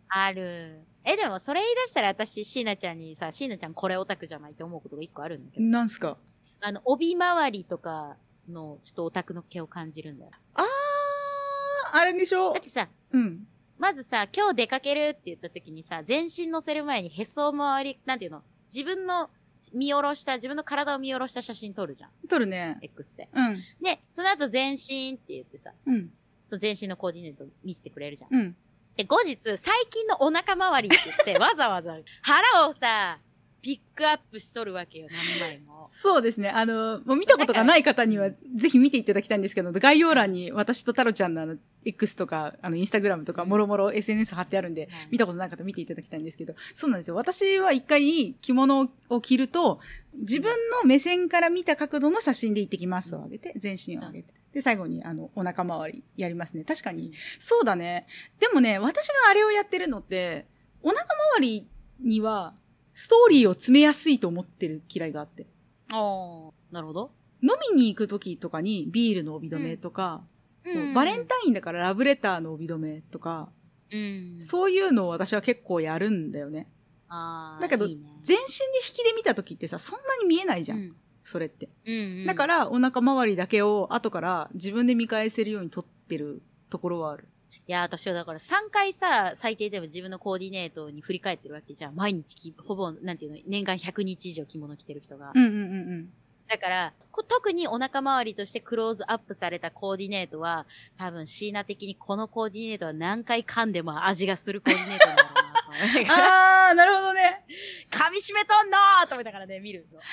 [0.08, 0.80] ある。
[1.04, 5.66] え、でもそれ言い出したら私、椎名ちゃんにさ、椎名ちゃんこれオタクじゃないって思うことが一個あるんだけど。
[5.66, 6.16] なんすか？
[6.60, 8.16] あの、帯周りとか
[8.48, 10.30] の、ちょっとオタクの毛を感じるんだよ。
[10.54, 12.52] あー、あれでしょ？
[12.52, 13.46] だってさ、うん。
[13.78, 18.42] まずさ、今日出かけるって言った時にさ、全身乗せる前にへそ周り、なんていうの？
[18.72, 19.30] 自分の
[19.72, 22.10] 見下ろした、自分の体を見下ろした写真撮るじゃん。
[22.28, 22.76] 撮るね。
[22.80, 23.28] X で。
[23.32, 23.56] うん。
[23.82, 26.10] で、その後全身って言ってさ、うん。
[26.46, 28.34] その全身のコーディネート見せてくれるじゃん。
[28.34, 28.56] うん。
[28.96, 33.18] で、後日、最近のお腹周りって言って、わざわざ腹をさ、
[33.62, 35.86] ピックアップしとるわけよ、何枚も。
[35.88, 36.50] そうですね。
[36.50, 47.14] あの、もう見たことがない方には、ぜひ見ていただきたいんですけど、概要欄に私と太郎ちゃんのあの、X とか、あの、インスタグラムとか、うんもろもろ SNS 貼ってあるんで、はい見たことない方見ていただきたいんですけど、そうなんですよ。
[47.14, 49.78] 私は一回着物を着ると、
[50.14, 50.50] 自分
[50.82, 54.34] の目線から見た角度の写真で行ってきますを上げて、全身を上げて。
[54.52, 56.64] で、最後に、あの、お腹周りやりますね。
[56.64, 57.12] 確かに。
[57.38, 58.06] そうだね。
[58.40, 60.46] でもね、私があれをやってるのって、
[60.82, 61.02] お腹
[61.36, 61.68] 周り
[62.00, 62.54] には、
[62.94, 65.46] ストーリーを詰めやすいと思ってる嫌いがあって。
[65.92, 67.12] おー、なるほど。
[67.42, 73.48] 飲みに行く時とかにビールの帯留めとか、うんバレンタインだからラブレターの帯留めとか、
[73.90, 74.38] うん。
[74.40, 76.68] そういうのを私は結構やるんだよね。
[77.08, 78.46] あーだけどいいね全身で
[78.86, 80.78] 引きで見た時ってさ、そんなに見えないじゃん。
[80.78, 81.68] うんそれって。
[81.84, 87.28] うんうんだからお腹周りだけを後から自分で見返せるように撮ってるところはある。
[87.66, 91.94] いや、私はだから3回さ、最低でも自分のコーディネートに振り返ってるわけじゃん。
[91.94, 95.32] 毎日き、ほぼ、なんていうの、年間100日以上着物着てる人が。
[95.34, 95.64] うんうんうんう
[95.98, 96.12] ん。
[96.48, 100.66] だから、こ特にお腹周りとしてクローズアップされたコーディネートは、
[100.98, 105.42] 多分シーナ的にこのコーディネートは何回噛んでも味がするコーディネートなんだろうな。
[106.68, 107.44] あー、なるほどね。
[107.90, 109.98] 噛み締めとんのーと思いながらね、見るの。
[109.98, 110.08] なる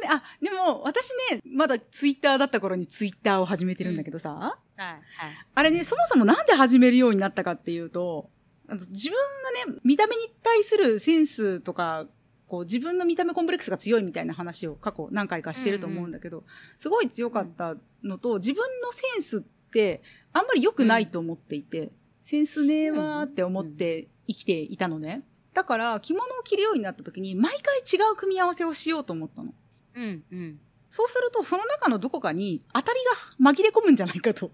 [0.00, 0.22] ほどね。
[0.22, 5.02] あ、でも私ね、まだツイッターだった頃にツイッターを始めてるんだけどさ、はい、はい。
[5.54, 8.30] あれね、そもそもなんで始めるようになったかっていうと、
[8.68, 9.16] 自分
[9.66, 12.06] がね、見た目に対するセンスとか、
[12.46, 16.44] こう自分の見た目コンプレックスが強いみたいな話を過去何回かしてると思うんだけど、
[16.78, 21.90] すごい強かったのと、自分のセンスってあんまり良くないと思っていて、
[22.22, 25.24] センスねえわーって思って生きていたのね。
[25.52, 29.54] だから着物を着るようになった時に毎回違う組み合わせをしようと思ったの。
[29.94, 30.60] うん、うん。
[30.88, 32.98] そうするとその中のどこかに当たり
[33.40, 34.50] が紛れ込むんじゃないかと。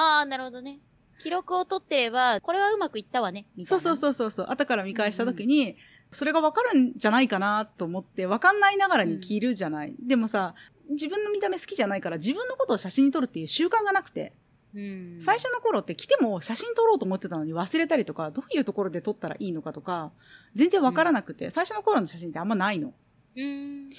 [0.00, 0.78] あー、なるほどね。
[1.18, 3.80] 記録を取ってれば、これはうまくいったわね、みたいうな。
[3.82, 4.46] そそうそうそうそう。
[4.48, 5.76] 後から見返した時に、
[6.12, 9.94] それがわかるんじゃないかなと思って、わかんないながらに着るじゃない。
[10.00, 10.54] でもさ、
[10.88, 14.32] 自分の見た目好きじゃないから自分のことを写真に撮るっていう習慣がなくて、
[14.72, 15.18] うん。
[15.20, 20.12] 最初の頃って来ても写真撮ろうと思ってたのに忘れたりとか、どういうところで撮ったらいいのかとか、
[20.54, 22.94] 全然わからなくて、最初の頃の写真ってあんまないの。
[23.36, 23.90] うん。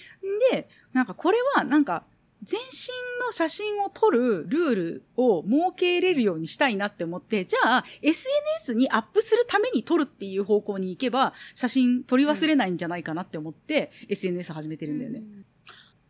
[0.52, 2.06] で、なんかこれはなんか、
[2.44, 15.20] 全身の写真を撮るルールを設けれるようにしたいなって思って、じゃあ SNS にアップするために撮るっていう方向に行けば、写真撮り忘れないんじゃないかなって思って、SNS 始めてるんだよね。
[15.20, 15.46] うん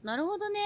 [0.04, 0.60] なるほどね。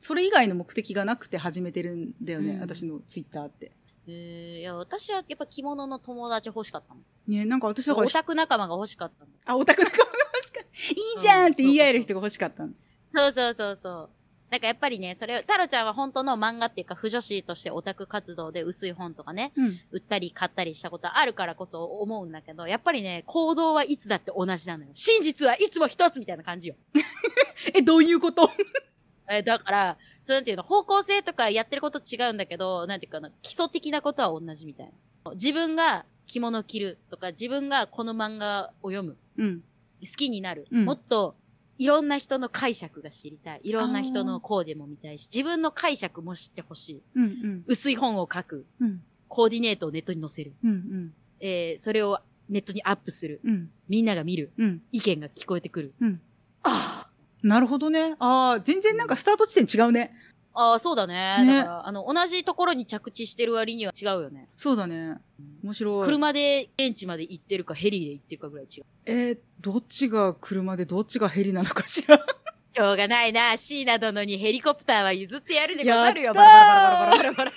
[0.00, 3.72] それ以外の目的がなくて始めてるんだよね、うん私のツイッターって。
[4.08, 7.04] えー、いや、私はやっぱ着物の友達欲しかったもん。
[7.26, 9.30] ねなんか私だからオ、タク仲間が欲しかったの。
[9.44, 10.68] あ、オタク仲間が欲しかった。
[10.68, 12.72] いいじゃんって言い合える人が欲しかったの。
[13.14, 14.10] そうそうそうそう。
[14.50, 19.78] なんかやっぱりね、それを、タロちゃんは本当の漫画っていうか、不女子としてオタク活動で薄い本とかね、うん。
[19.90, 24.90] 売ったり買ったりしたことあるからこそ思うんだけど、やっぱりね、行動はいつだって同じなのよ。
[24.94, 26.76] 真実はいつも一つみたいな感じよ。
[27.74, 28.48] え、どういうこと？
[29.28, 34.92] えーだから、そうなんていうの、方向性とかやってること違うんだけど、なんていうかな、基礎的なことは同じみたい
[35.24, 35.32] な。
[35.32, 39.16] 自分が着物を着るとか、自分がこの漫画を読む。
[39.38, 39.60] うん。
[39.60, 40.68] 好きになる。
[40.70, 41.34] うんもっと、
[41.78, 43.60] いろんな人の解釈が知りたい。
[43.64, 47.02] いろんな人のコーデも見たいし、自分の解釈も知ってほしい。
[47.14, 47.64] うんうん。
[47.66, 48.66] 薄い本を書く。
[48.80, 49.02] うん。
[49.28, 50.52] コーディネートをネットに載せる。
[50.64, 51.14] うんうん。
[51.40, 53.40] えー、それをネットにアップする。
[53.44, 53.70] うん。
[53.88, 54.50] みんなが見る。
[54.58, 54.82] うん。
[54.92, 55.92] 意見が聞こえてくる。
[56.00, 56.20] うん。
[56.62, 57.08] あ
[57.42, 58.16] なるほどね。
[58.18, 60.12] ああ、全然なんかスタート地点違うね。
[60.56, 61.44] あ、ああ、そうだね。
[61.44, 64.48] ねだから、あの、同じところに着地してる割には違うよね。
[64.56, 65.18] そうだね。
[65.62, 66.04] 面白い。
[66.06, 68.84] 車で現地まで行ってるか、ヘリで行ってるかぐらい違う。
[69.04, 72.18] えー、どっちが車でどっちがヘリなのかしら？
[72.74, 73.56] しょうがないな。
[73.56, 76.34] シーナ殿にヘリコプターは譲ってやるでござるよ。
[76.34, 77.52] バーラバラバラバラバラバラ。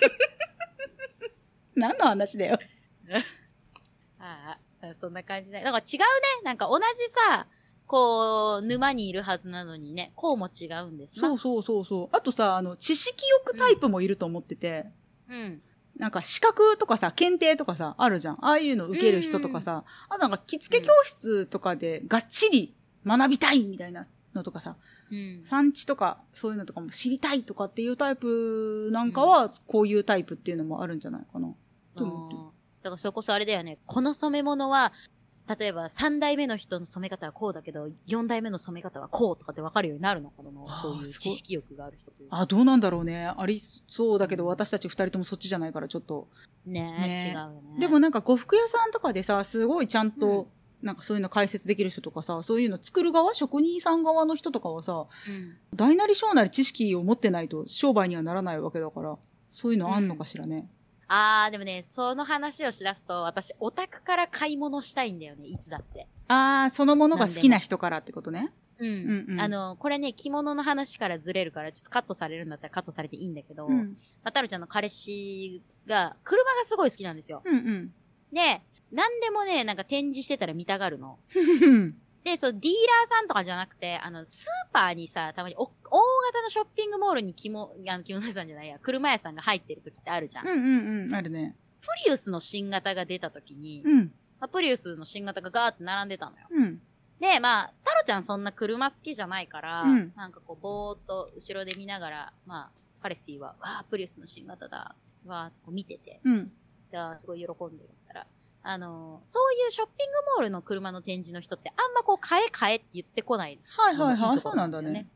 [1.74, 2.58] 何の話だよ。
[4.18, 5.60] ああ、そんな感じだ。
[5.60, 6.04] だから違うね。
[6.44, 6.84] なんか同じ
[7.28, 7.46] さ、
[7.90, 12.16] こう、沼にいるはずなのにね、こうも違うんですなそうそうそうそう。
[12.16, 14.86] あとさ、あの、知識欲タイプもいると思ってて、
[15.28, 15.60] うん。
[15.96, 18.34] なんか資格とかさ、検定とかさ、あるじゃん。
[18.44, 24.76] ああいうの受ける人とかさ、あとなんか着付け教室とかでがっちり学びたいみたいなのとかさ、
[25.10, 25.42] うん。
[25.42, 31.52] 産地とかそういうのとかも知りたいとかっていうタイプなんかは、こういうタイプっていうのもあるんじゃないかな。
[31.96, 32.36] と思って
[32.84, 33.78] だからそれこそあれだよね。
[33.84, 34.92] この染め物は
[35.58, 40.50] 例えば3代目の人の染め方はこうだけど、4代目の染め方はこうとかって分かるようになるのかな
[40.82, 42.40] そういう知識欲がある人というか。
[42.40, 43.32] あ、どうなんだろうね。
[43.36, 46.28] ありそうだけど、私たち二人ともそっちじゃないから、ちょっと。
[46.66, 47.78] ねね違うよね。
[47.78, 50.48] でもなんか呉服屋さんとかでさ、すごいちゃんうんと、
[50.82, 59.16] なんかそういうの解説できる人とかさ、そういうの作る側、職人さん側の人とかはさ、うん、大なり小なり知識を持ってないと商売にはならないわけだから、
[59.52, 60.68] そういうのあんのかしらね。
[61.12, 66.06] あー、でもね、その話をしだすと、私、オタクから買い物したいんだよね、いつだって。
[66.28, 68.52] ああ、そのものが好きな人からってことね。
[68.78, 68.86] うん。
[68.86, 73.76] うんうんあの、これね、着物の話からずれるから、ちょっとカットされるんだったらカットされていいんだけど、うん。
[74.22, 77.42] まあ、タロちゃんの彼氏が、車がすごい好きなんですよ。
[77.44, 77.94] うんうん。
[78.32, 81.18] で、なんでもね、なんか展示してたら見たがるの。
[82.24, 82.30] うん。
[82.32, 85.70] で、そう、ディーラーさんとかじゃなくて、あの、スーパーにさ、たまにお大
[86.32, 90.46] 型のショッピングモールに着物、あの着物屋さんじゃないや、車屋さんが入ってる時ってあるじゃん。
[90.46, 91.14] うんうんうん。
[91.14, 91.56] あるね。
[91.80, 94.12] プリウスの新型が出た時に、うん。
[94.38, 96.46] まあ、プリウスの新型がガーって並んでたのよ。
[96.50, 96.80] うん。
[97.20, 102.70] で、まあ、タロちゃんそんな車好きじゃないから、うんなんかこう、ぼーっと後ろで見ながら、まあ、
[103.02, 104.94] 彼氏は、わあ、プリウスの新型だ、
[105.26, 106.52] わーってこう見てて、うん。
[106.90, 108.26] であーすごい喜んでるったら、
[108.62, 113.58] あのーそういうショッピングモールの車の展示の人ってあんまこう、買え買えって言ってこない。
[113.64, 114.40] はいはいはいい。
[114.40, 115.06] そうなんだね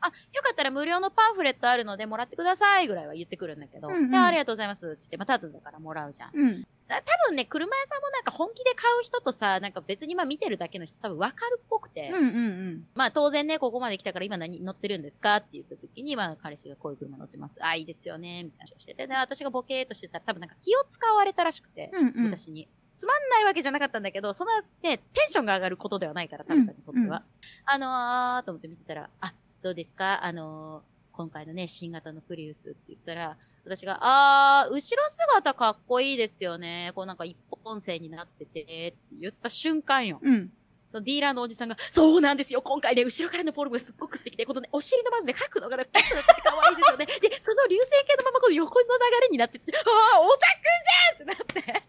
[0.00, 6.30] あ、よかったら無料のパンフレットあるのでもらってくださいぐらいは言ってくるんだけど、うんうんでありがとうございますって言って、まあ、ただだからもらうじゃん。
[6.34, 6.66] うん。
[6.96, 12.86] だ多分ね、車屋さんもなんか本気で買う人とさ、なんか別にまあ見てるだけの人多分わかるっぽくて、うんうんうん。
[12.94, 17.58] まあ当然ね、ここまで来たから今何乗ってるんですかって言った時に、まあ彼氏がこういう車乗ってます。
[17.64, 22.30] あ、いいですよね、みたいな話をしてて、で、私がボケーっとしてたら多分なんか気を使われたらしくて、うんうん。
[22.30, 22.68] 私に。
[22.94, 27.04] つまんないわけじゃなかったんだけど、そんなね、テンションが上がることではないから、タロちゃんにとっては。
[27.04, 27.22] うんうん
[27.64, 30.24] あのーと思って見てたら、あ、どうですか？
[30.24, 36.92] あのー、今回のね、新型のプリウスって言ったら、私が、あー、後ろ姿かっこいいですよね。
[36.94, 40.18] こうなんか一本線になってて、って言った瞬間よ。
[40.22, 40.50] うん。
[40.92, 47.06] そのディーラーのおじさんが、そうなんですよ今回ね、後ろからのフォルムがすっごく素敵で、このね、お尻のまずね、角度がね、ピッとなってて可愛いですよね。
[47.06, 49.80] で、その流線形のままこの横の流れになってて、あ
[50.16, 51.82] あ、オタクじゃんってなって、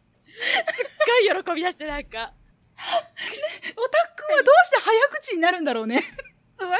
[0.71, 0.87] すっ
[1.35, 2.33] ごい喜び出してなんか、
[3.75, 5.95] オタクはどうして早口になるんだろうね。
[6.59, 6.77] わかんな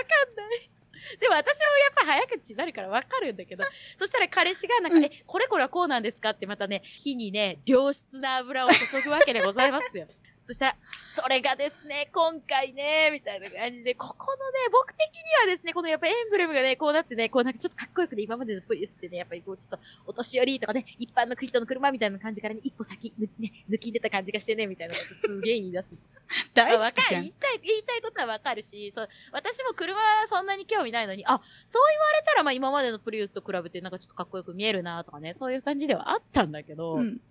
[0.55, 0.72] い。
[1.19, 3.63] でも私もやっぱ早口になるからわかるんだけど、
[3.97, 10.07] そしたら彼氏がなんか、うんえ、これこれはこうなんですかってまたね、火にね、良質な油を注ぐわけでございますよ。
[10.45, 10.75] そしたら、
[11.05, 25.95] それがですね、今回ね、みたいな感じで、ここのね、僕的にはですね、このやっぱエンブレムがね、こうなってね、こうなんかちょっとかっこよくて、今までのプリウスってね、やっぱりこうちょっと、お年寄りとかね、一般の人の車みたいな感じからね、一歩先、ぬね、抜きんでた感じがしてね、みたいなことすげえ言い出す。
[26.53, 26.77] 大。
[26.77, 27.33] 好きじゃん言い。
[27.39, 37.21] たい、言いたいことはわかるし、そう、私も車はそんなに興味ないのに、あ、そう言われたら、まあ今までのプリウスと比べてなんかちょっとかっこよく見えるなとかね、そういう感じではあったんだけど、うん。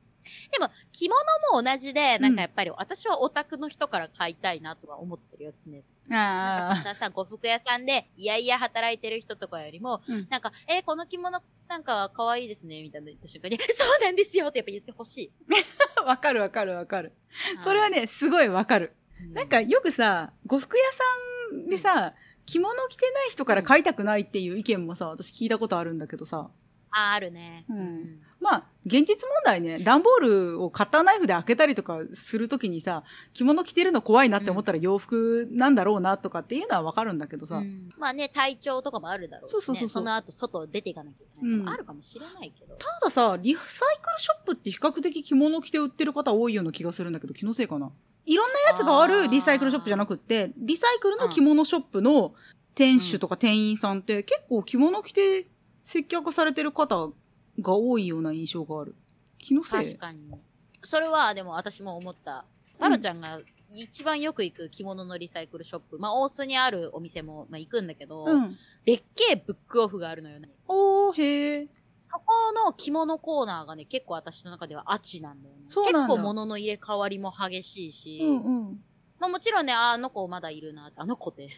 [0.50, 1.20] でも、着物
[1.52, 5.82] も同じで、なんかやっぱり私はオタクの人から買いたいなとは思ってるよ、常々。
[6.08, 15.32] なんかそんあなさ、呉服屋さんで、いやいや働いてる人とかよりも、うんなんか、えーこの着物なんか可愛いですね、みたいな言った瞬間に、 そうなんですよってやっぱ言ってほしい。
[15.98, 16.02] あ。
[16.04, 17.12] わかるわかるわかる。
[17.62, 18.94] それはね、すごいわかる。
[19.20, 26.50] うん、なんかよくさ、呉服屋さんでさ、着物着てない人から買いたくないっていう意見もさ、私聞いたことあるんだけどさ。
[26.92, 27.64] あ、あるね。
[27.68, 28.20] うん。
[28.40, 37.56] まあ、現実問題ね、段ボールをカッターナイフで開けたりとかするときにさ、着物着てるの怖いなって思ったら洋服なんだろうなとかっていうのはわかるんだけどさ。
[37.56, 37.90] うん。
[37.98, 39.52] まあね、体調とかもあるだろうし、ね。
[39.52, 41.58] そうそうそうその後、外出ていかなきゃいけない。
[41.60, 41.68] うん。
[41.68, 42.74] あるかもしれないけど。
[42.74, 47.92] たださ、リサイクルショップって比較的着物着て売ってる方多いような気がするんだけど、気のせいかな。
[48.26, 52.34] いろんなやつがあるリサイクルショップじゃなくって、リサイクルの着物ショップの
[52.74, 55.46] 店主とか店員さんって結構着物着て
[55.82, 57.10] 接客されてる方
[57.60, 58.94] が多いような印象がある。
[59.38, 59.84] 気のせい？
[59.86, 60.30] 確かに。
[60.82, 62.44] それは、でも私も思った。
[62.78, 65.98] タロちゃんが一番よく行く着物のリサイクルショップ。
[65.98, 68.56] まあ、大須にあるお店も、まあ、行くんだけど、うん。
[68.84, 70.50] でっけえブックオフがあるのよね。
[70.66, 71.68] おー、へー。
[72.00, 75.62] そこの着物コーナーがね、結構私の中ではアチなんだよね。
[75.68, 78.84] そうなんだ結構物の入れ替わりも激しいし、うんうん。
[79.20, 81.48] まあもちろんね、ああの子まだいるなあの子って、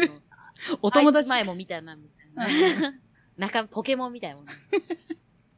[0.82, 1.30] お友達。
[1.30, 2.92] 前も見たな、みたいな。
[3.42, 4.46] 中、ポケモンみたいなもん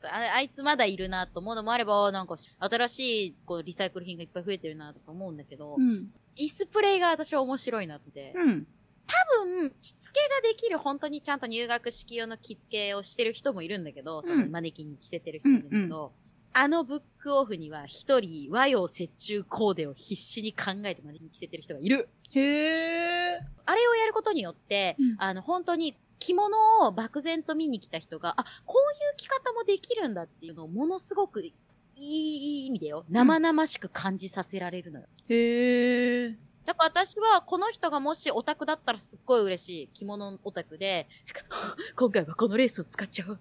[0.07, 6.09] ああいつまだいるなと思うのもあれば、なんか新しいこうリサイクル品がいっぱい増えてるなとか思うんだけど、うん。
[6.11, 8.33] ディスプレイが私は面白いなって。
[8.37, 8.67] うん。
[9.07, 16.13] 多分、着付けができる本当にちゃんと入学式用の着付けをしてる人もいるんだけど、そのマネキンに着せてる人もいるんだけど、
[16.57, 22.09] あのブックオフには一人和洋折衷コーデを必死に考えてマネキンに着せてる人がいる。
[22.31, 23.41] へー。
[23.67, 31.53] あれをやることによって、うんあの、本当に着物を漠然と見に来た人が、あ、こういう着方もできるんだっていうのをものすごくい
[31.97, 33.05] い、意味でよ。
[33.09, 35.07] 生々しく感じさせられるのよ。
[35.29, 36.39] へえ。
[36.65, 39.89] だから私は、この人がもしオタクだったらすっごい嬉しい。
[39.89, 41.09] 着物オタクで、
[41.97, 43.41] 今回はこのレースを使っちゃおう。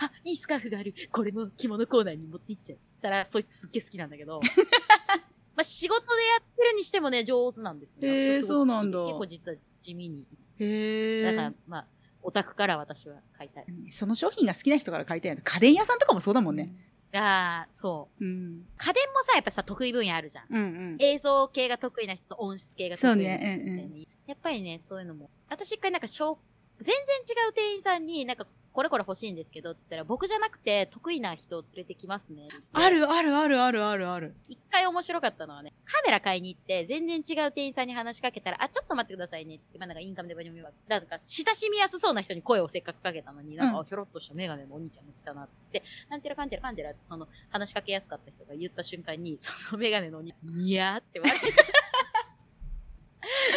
[0.00, 0.94] あ、いいスカーフがある。
[1.10, 2.78] これも着物コーナーに持っていっちゃう。
[3.00, 4.40] たら、そいつすっげえ好きなんだけど。
[5.56, 8.42] まあ仕事でやってるにしてもね、上手なんですよ、ね。
[8.42, 10.26] そうなんだ結構実は地味に。
[10.58, 11.22] へえ。
[11.22, 11.86] だから、まあ、
[12.24, 13.66] オタクから私は買いたい。
[13.90, 15.36] その商品が好きな人から買いたい。
[15.36, 16.66] 家電屋さんとかもそうだもんね。
[17.12, 18.24] ああ、そう。
[18.24, 18.66] うん。
[18.76, 20.46] 家電もさ、やっぱさ、得意分野あるじゃん。
[20.50, 20.96] うんうん。
[20.98, 25.30] 映像系が得意な人と音質系が得意な人そうねうんうんやっぱりね、そういうのも。
[25.50, 26.32] 私一回なんか、しょ
[26.80, 32.48] う全然違う店員さんになんか、これこれ欲しいんですけど、つったら、僕じゃなくて得意な人を連れてきますね。
[32.72, 34.34] あるあるあるあるあるある。
[34.48, 51.62] 一回面白かったのはね、カメラ買いに行って、全然違う店員さんに話しかけたら、あ、ちょっと待ってくださいね、つって、まあ、なんかインカムでバニョミは、なんか、親しみやすそうな人に声をせっかくかけたのに、なんか、うんあひょろっとしたメガネのお兄ちゃんが来たなって、なんてらかんてらかんてらって、その、話しかけやすかった人が言った瞬間に、 そのメガネのお兄ちゃん、にやーって笑い出した。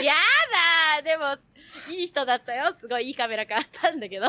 [0.04, 1.38] やだーでも、
[1.92, 2.74] いい人だったよ。
[2.78, 4.28] すごいいいカメラ買ったんだけど。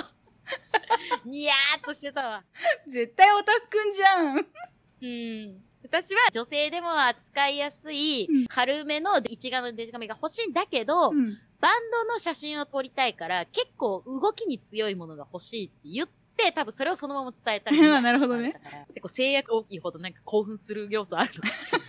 [1.24, 2.44] にやーっとしてたわ。
[2.86, 4.36] 絶対オタクくんじゃん。
[4.36, 5.64] うん。
[5.82, 11.38] 私は女性でも扱いやすいうん軽めの一眼のデジカメが欲しいんだけど、うん。
[11.60, 18.60] バンドの写真を撮りたいから結構動きに強いものが欲しいって言って、多分それをそのまま伝えたりあ なるほどね。
[18.88, 21.78] 結構制約大きいほどなんか興奮する要素あるのかしら。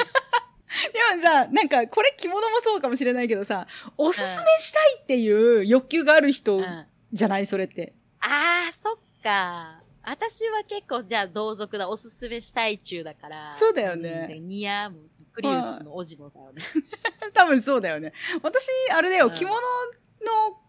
[1.14, 3.68] でもさ、なんかこれ着物もそうかもしれないけどさ、
[3.98, 6.62] おすすめしたいっていう欲求がある人
[7.12, 7.46] じゃない？
[7.46, 7.94] それって。
[8.22, 9.82] あー、そっか。
[10.04, 13.54] 私は結構じゃあ同族だ、おすすめしたい中だから。
[13.54, 14.98] そうだよねうんニヤーも、
[15.34, 16.64] クリウスのおじもさよね。
[17.34, 18.14] 多分そうだよね。
[18.42, 19.62] 私、あれだよ、うん着物の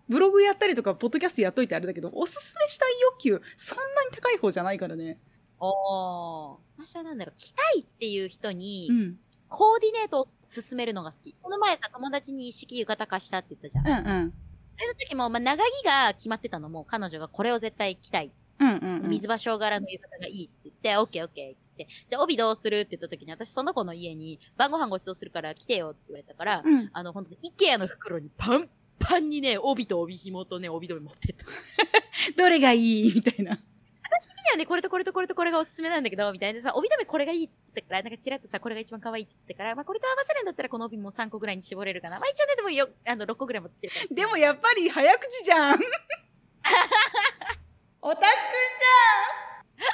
[0.09, 5.19] ブログやったりとか、ポッドキャストやっといてあれだけど、おすすめしたい欲求、そんなに高い方じゃないからね。
[5.61, 6.59] おー。
[6.79, 9.19] 私はなんだろう、来たいっていう人に、うん。
[9.49, 11.35] コーディネートを進めるのが好き。
[11.43, 14.07] この前さ、友達に一式浴衣貸したって言ったじゃん。
[14.07, 14.35] うんうん。
[14.81, 18.33] それの時も、まあ、長着が決まってたのも、彼女がこれを絶対着たい。
[18.59, 19.11] うんうん、うん。
[19.11, 26.89] 水場所柄の浴衣がいいって言って、オッケーオッケーって言って、じゃあ帯どうするって言った時に、私その子の家に晩ご飯ご馳走するから来てよって言われたから、うん。
[26.95, 31.45] あの、本当に、イケアの袋にパンパンにね、帯と帯紐とね、帯留め持ってった。
[32.39, 33.59] どれがいいみたいな。
[34.21, 42.19] 私的にはね、これとこれとこれとこれがおすすめなんだけど、みたいなさ、帯留めこれがいいって言ったから、なんかチラッとさ、これが一番可愛いって言ったから、まあこれと合わせるんだったらこの帯も3個ぐらいに絞れるかな。
[42.19, 44.07] まあ一応ね、でもよ、あの、6個ぐらい持ってるから。
[44.15, 45.81] でもやっぱり早口じゃん。
[48.03, 49.93] オタクくんじゃん。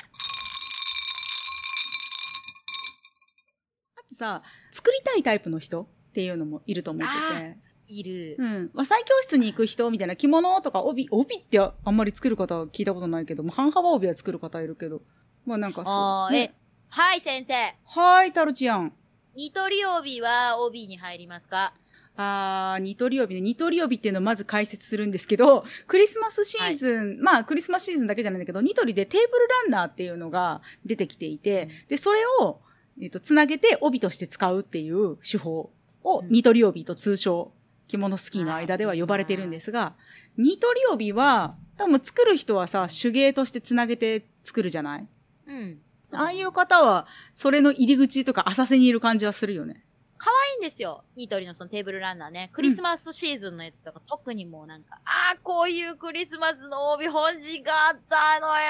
[3.97, 7.66] あとさ、作りたいタイプの人っていうのもいると思ってて。
[7.89, 8.37] いる。
[8.39, 8.71] うん。
[8.75, 15.03] 和裁教室に行く人みたいな着物とか帯、帯ってあんまり作る方は聞いたことないけども、半幅帯は作る方いるけど。
[15.45, 17.55] まあなんかあー、ねえ、はい先生。
[17.85, 18.93] はーい、タロちゃん。
[19.35, 21.75] ニトリ帯は帯に入りますか？
[22.17, 23.41] あー、ニトリ帯ね。
[23.43, 32.61] ニトリ帯っていうのをまず解説するんですけど、クリスマスシーズン、まあクリスマスシーズンだけじゃないんだけど、ニトリでテーブルランナーっていうのが出てきていて、で、それを、
[33.01, 35.71] えっ、と、つなげて帯として使うっていう手法
[36.03, 37.53] を、うんニトリ帯と通称、
[37.89, 39.95] 着物スキーの間では呼ばれてるんですが、
[40.37, 45.07] ニトリ帯は、多分作る人はさ、手芸としてつなげて作るじゃない？
[45.47, 45.81] うん。
[46.13, 49.83] ああいう方は、それの入り口とか浅瀬にいる感じはするよね。
[50.19, 51.05] 可愛いんですよ。
[51.15, 52.49] ニトリのそのテーブルランナーね。
[52.55, 58.63] クリスマスシーズンのやつとか、特にもうなんか、ああ、こういうクリスマスの帯欲しかったのよ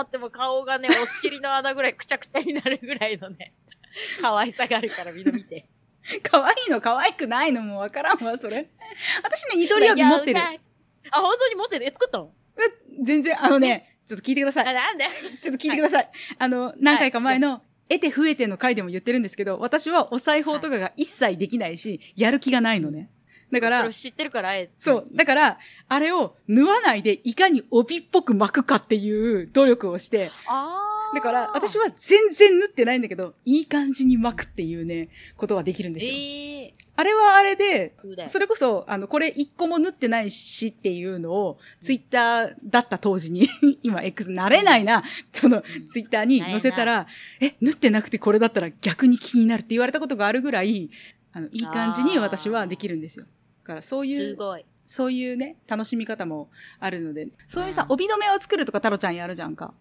[0.00, 3.54] ーってもう顔がね、お尻の穴ぐらいくちゃくちゃになるぐらいのね、
[4.20, 5.64] 可愛さがあるからみんな見て。
[6.22, 8.68] 可愛いの可愛くないのもわからんわ、それ。
[9.22, 11.86] 私ね、ニトリ帯持ってるあ、本当に持ってる？
[11.86, 12.32] え、作ったの？
[13.02, 14.68] 全然、あのね、ちょっと聞いてください。
[14.68, 15.04] あ、なんで？
[15.40, 16.10] ちょっと聞いてください。
[16.38, 23.10] あの、何回か前の、得て増えての回でも言ってるんですけど、私はお裁縫とかが一切できないし、やる気がないのね。
[23.50, 24.66] だから知ってるから、あえ？
[24.68, 25.04] てそう。
[25.12, 36.12] だから、あれを縫わないでいかに帯っぽく巻くかっていう努力をして、あーだから私は全然縫ってないんだけど、いい感じに巻くっていうね、ことができるんですよ。
[36.12, 37.94] ええあれはあれで、
[38.26, 43.48] それこそ、あの、これ一個も縫ってないしっていうのを、ツイッターだった当時に、
[43.82, 47.06] 今 X 慣れないな、その、ツイッターに載せたら、
[47.40, 50.90] え、縫ってなくてこれだったら逆に気になるって言われたことがあるぐらい、
[51.32, 53.24] あの、いい感じに私はできるんですよ。
[53.24, 54.64] だからそういう、すごい。
[54.84, 57.94] そういうね、楽しみ方もあるので、そういうさ、うん。
[57.94, 59.72] 帯留めを作るとか太郎ちゃんやるじゃんか。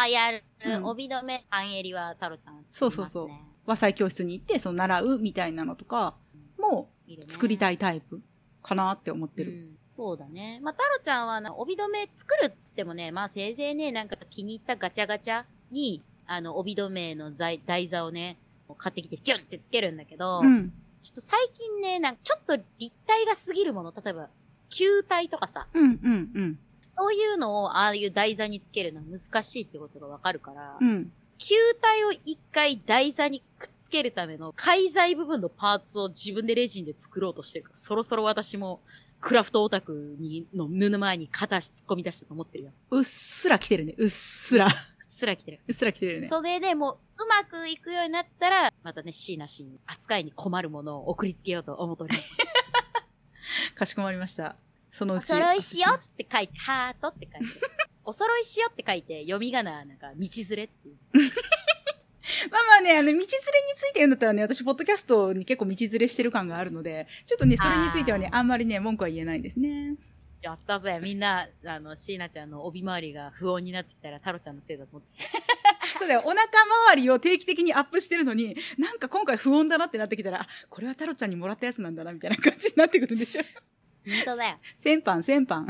[0.00, 0.44] あ、やる。
[0.64, 3.28] うん帯留め、半襟は太郎ちゃん、そうそうそう
[3.66, 6.14] 和裁教室に行って、その習うみたいなのとか
[6.58, 6.88] も
[7.26, 8.20] 作りいたいタイプ
[8.62, 9.52] かなって思ってる。
[9.52, 10.58] うん、そうだね。
[10.62, 18.38] まあ、太郎ちゃんはな、帯留め作るっつってもね、まあ、せいぜいね、なんか気に入ったガチャガチャに、あの、帯留めの材台座をね、
[18.76, 20.72] 買ってきてギュンってつけるんだけど、うん。
[21.02, 24.28] ちょっと最近ね、なんかちょっと立体が過ぎるもの、例えば、
[24.70, 26.58] 球体とかさ、うんうんうん。
[26.98, 31.12] そういうのをああいう台座につけるのは難しいってことがわかるから、うん。
[31.38, 38.80] 球体を一回台座にくっつけるための介在部分のパーツを自分でレジンで作ろうとしてるから、そろそろ私も
[39.20, 42.70] クラフトオタクにの目の前に片足突っ込み出したと思ってるよ。
[42.90, 43.94] うっすら来てるね。
[43.96, 44.66] うっすら。
[44.66, 45.60] うっすら来てる。
[45.66, 46.26] うっすら来てるよね。
[46.26, 52.28] それでもううまくいくようになったら、またね、椎名氏に扱いに困るものを送りつけようと思っております。
[53.76, 54.56] かしこまりました。
[54.90, 55.26] そのおうち。
[55.26, 57.60] 揃いしようって書いて、ハートって書いて。
[58.04, 60.96] お揃いしようって書いて、読み仮名なんか、道連れっていう。
[62.50, 63.26] まあまあね、あの、道連れに
[63.76, 69.96] ついて言うんだったらね、私、ポッドキャストに結構道連れしてる感があるので、ちょっとね、それについてはね、あんまりね、文句は言えないですね。
[70.42, 71.00] やったぜ。
[71.02, 75.24] みんな、あの、椎名ちゃんの帯周りが不穏になってきたら、太郎ちゃんのせいだと思って。
[75.98, 83.42] そうだよ、お腹周りを定期的にアップしてるのに、なんか今回不穏だなってなってきたら、あこれは太郎ちゃんにもらったやつなんだな、みたいな感じになってくるんでしょ。
[84.04, 84.56] 本当だよ。
[84.76, 85.66] 先般、先般。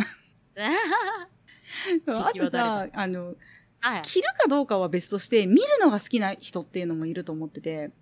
[2.07, 3.35] あとさ、あの、
[3.81, 4.03] はい。
[4.03, 7.93] 着るかどうかは別として、見るのが好きな人っていうのもいると思ってて、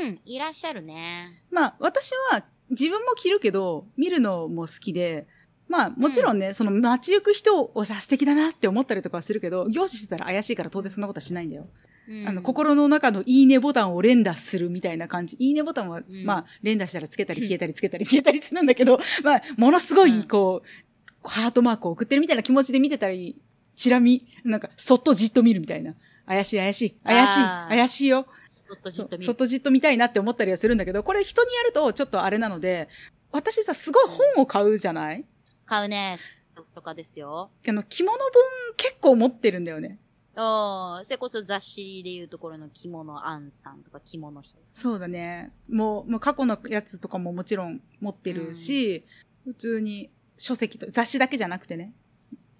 [0.00, 1.42] うん、いらっしゃるね。
[1.50, 5.26] まあ、私は自分も着るけど、見るのも好きで、
[5.68, 11.68] まあ、もちろんね、その街行く人をさ、素敵だなって思ったりとかはするけど、凝視してたら怪しいから当然そんなことはしないんだよ。
[12.08, 15.36] うん、あの、心の中のいいねボタンを連打するみたいな感じ。
[15.38, 23.36] いいねボタンは、んまあ、連打したらつけたり消えたりつけたり消えたりするんだけど、 まあ、ものすごい、うんこう、ハートマークを送ってるみたいな気持ちで見てたり、
[23.76, 25.94] チラ見、なんか、そっとじっと見るみたいな。
[26.26, 26.90] 怪しい怪しい。
[27.04, 27.42] 怪しい。
[27.68, 28.26] 怪しいよ。
[28.68, 29.34] そっとじっと見そっ。
[29.34, 32.88] とじっと見たいなって思ったりはするんだけど、これ人にやるとちょっとあれなので、
[33.32, 35.24] 私さ、すごい本を買うじゃない？
[35.66, 36.18] 買うね。
[36.74, 37.50] とかですよ。
[37.68, 38.28] あの、着物本
[38.76, 39.98] 結構持ってるんだよね。
[40.40, 44.56] おー、それこそ雑誌でいうところの着物アンさんとか着物人。
[44.72, 45.52] そうだね。
[45.68, 49.04] もう、もう過去のやつとかももちろん持ってるし、
[49.44, 51.92] 普通に書籍と、雑誌だけじゃなくてね、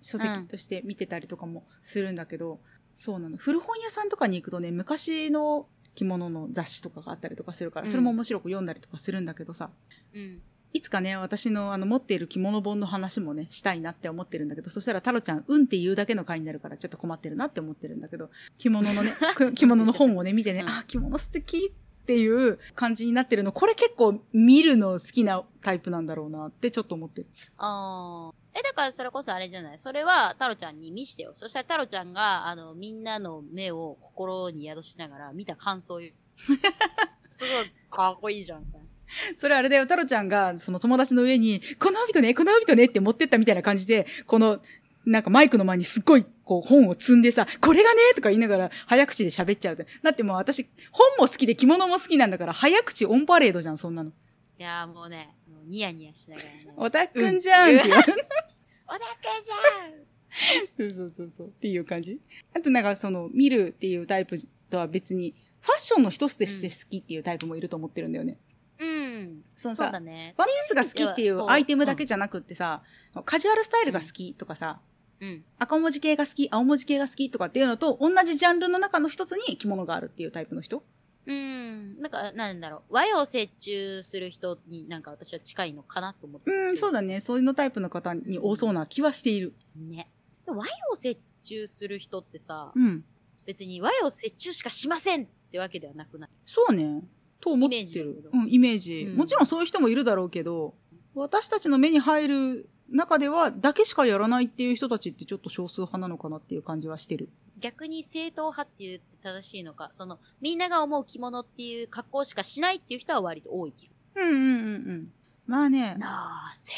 [0.03, 2.59] 書籍として見てたりとかもするんだけど、
[2.95, 3.37] そうなの。
[3.37, 9.71] 古本屋さんとかに行くとね、昔の着物の雑誌とかがあったりとかするから、うんそれも面白く読んだりとかするんだけどさ、
[10.13, 10.43] うん。
[10.73, 27.29] いつかね、私のあの持っている着物本の話もね、したいなって思ってるんだけど、そしたら太郎ちゃん、うんって言うだけの回になるからちょっと困ってるなって思ってるんだけど、着物のね、く 着物の本をね、見てね、うんあ、着物素敵っていう感じになってるの、これ結構見るの好きなタイプなんだろうなってちょっと思ってる。
[27.57, 28.59] あー。
[28.59, 29.79] え、だからそれこそあれじゃない？
[29.79, 31.31] それは太郎ちゃんに見してよ。
[31.35, 36.13] そしたら太郎ちゃんが、あの、みんなの目を心に宿しながら見た感想を言う。
[37.31, 38.61] すごいかっこいいじゃん。
[38.61, 38.88] みたいな
[39.37, 44.61] それあれだよ、太郎ちゃんがその友達の上に、この帯とね、この帯とねって持ってったみたいな感じで、この、
[45.07, 49.87] なんかマイクの前にすっごいこう本を積んでさ、これがねとか言いながら早口で喋っちゃうって。
[50.03, 54.11] だってもう私、本も好きで着物も好きなんだから、早口オンパレードじゃん、そんなの。
[54.59, 56.75] いやーもうね、もうニヤニヤしながらね。
[56.77, 58.27] オタくんじゃんって言われる。
[58.89, 59.05] お腹
[59.43, 61.47] じゃんそうそうそう。
[61.49, 62.21] っていう感じ。
[62.55, 64.37] あとなんかその、見るっていうタイプ
[64.71, 68.39] とは別に、ファッションの一つとして好きっていうタイプもいると思ってるんだよね。
[68.81, 69.45] うん。
[69.57, 70.35] そだ、ね。
[70.37, 72.83] ワンピースが好きっていうアイテムだけじゃなくってさ、
[73.25, 74.81] カジュアルスタイルが好きとかさ、
[75.21, 75.45] うん。
[75.59, 80.85] 赤文字系が好き、青文字系が好きとかっていうのと、同じジャンルの中の一つに着物があるっていうタイプの人？
[81.27, 82.01] うん。
[82.01, 82.95] なんか、なんだろう。
[82.95, 86.51] 和洋折衷する人になんか私は近いのかなと思って。
[86.51, 87.21] うん、そうだね。
[87.21, 89.53] そういうのタイプの方に多そうな気はしている。
[89.77, 90.09] ね。
[90.47, 90.63] 和洋
[90.93, 93.05] 折衷する人ってさ、うん。
[93.45, 96.31] 別に和洋折衷しかしませんってわけではなくない？
[96.47, 97.03] そうね。
[97.41, 98.31] と思ってるど。
[98.33, 100.75] うん、イメージ、うんもちろんそういう人もいるだろうけど、
[101.15, 107.29] 私たちの目に入る中では、だけしかやらないっていう人たちってちょっと少数派なのかなっていう感じはしてる。
[107.61, 114.23] 逆に正統派って言って正しいのか、その、みんなが思う着物っていう格好しかしないっていう人は割と多い気が。
[114.23, 114.49] うんうんうんう
[114.93, 115.13] ん。
[115.47, 115.97] まあね。
[115.99, 116.73] なぜ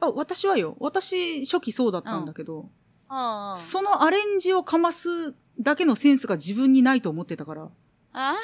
[0.00, 0.76] あ、私はよ。
[0.80, 2.68] 私、初期そうだったんだけど、
[3.08, 3.58] ああ。
[3.58, 7.70] そのアレンジをかますだけのセンスが自分にないと思ってたから。
[8.12, 8.36] あ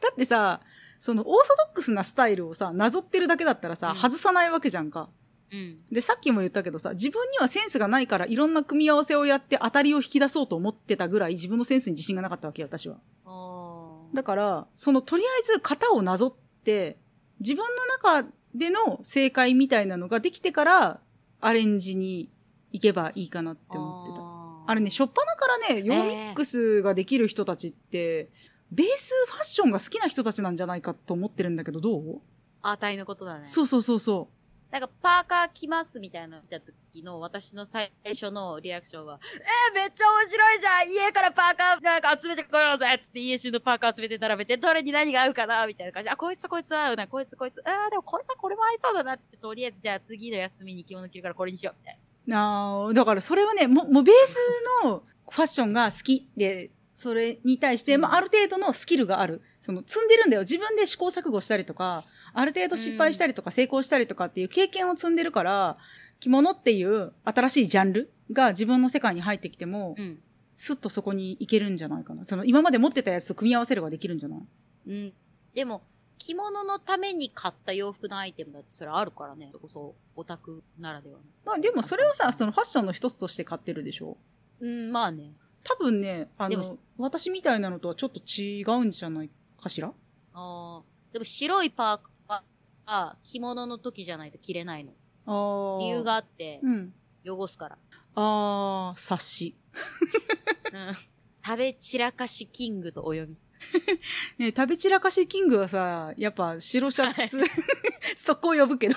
[0.00, 0.60] だってさ、
[0.98, 5.08] そのオーソドックスなスタイルをさ、なぞってるだけだったらさ、うん外さないわけじゃんか。
[5.50, 5.78] うん。
[5.90, 12.96] で、さっきも言ったけどさ、自分にはセンスがないからいろんな組み合わせをやって当たりを引き出そうと思ってたぐらい自分のセンスに自信がなかったわけよ、私は。
[13.24, 16.98] おーだから、そのとりあえず型をなぞって、
[17.40, 21.00] 自分の中での正解みたいなのができてから、
[21.40, 22.30] アレンジに
[22.72, 24.22] 行けばいいかなって思ってた。
[24.22, 24.38] あ
[24.70, 28.30] あれね、しょっぱなからね、ヨーミックスができる人たちって、
[28.70, 32.20] ベースファッションが好きな人たちなんじゃないかと思ってるんだけど、どう？
[32.62, 33.44] あたいのことだね。
[33.44, 34.34] そうそうそうそう。
[34.70, 52.84] なんかパーカー着ますみたいなの見た時の私の最初のリアクションは、えー、めっちゃ面白いじゃん家からパーカーなんか集めてこようぜっつって家中のパーカー集めて並べて、どれに何が合うかなみたいな感じで、あ、こいつとこいつ合うな、こいつこいつ、あーでもこいつはこれも合いそうだなっつって、とりあえずじゃあ次の休みに着物着るからこれにしようみたいな。
[52.84, 54.36] あーだからそれはね、ももうベース
[54.84, 59.40] のファッションが好きで、それに対して、まあ、ある程度のスキルがある。
[59.60, 60.42] その、積んでるんだよ。
[60.42, 65.78] 自分で試行錯誤したりとか、ある程度失敗したりとか成功したりとかっていう経験を積んでるから、
[66.18, 70.18] 着物っていう新しいジャンルが自分の世界に入ってきても、うん。
[70.56, 72.24] スッとそこに行けるんじゃないかな。
[72.24, 74.40] その、今まで持ってたやつと組み合わせるができるんじゃない？
[74.88, 75.12] うん。
[75.54, 75.82] でも、
[76.18, 79.50] 着物のために買った洋服のアイテムだってそれあるからね。
[79.52, 81.22] それこそ、オタクならではの。
[81.44, 84.16] まあでもそれはさ、そのファッションの一つとして買ってるでしょ？
[84.58, 85.30] うん、まあね。
[85.64, 89.30] 多分ね、あでもの、私みたいなのとはちょっと違うんじゃない
[89.60, 89.88] かしら？
[89.88, 89.92] あ
[90.34, 90.82] あ。
[91.12, 94.92] でも白いパーカーは着物の時じゃないと着れないの。
[95.26, 95.80] ああ。
[95.80, 96.92] 理由があって、うん。
[97.26, 97.78] 汚すから。
[98.14, 99.56] ああ、察し。
[100.72, 100.96] うん。
[101.44, 103.36] 食べ散らかしキングとお呼び。
[104.38, 107.40] ね食べ散らかしキングはさ、やっぱ白シャツ、
[108.16, 108.94] そこを呼ぶけど、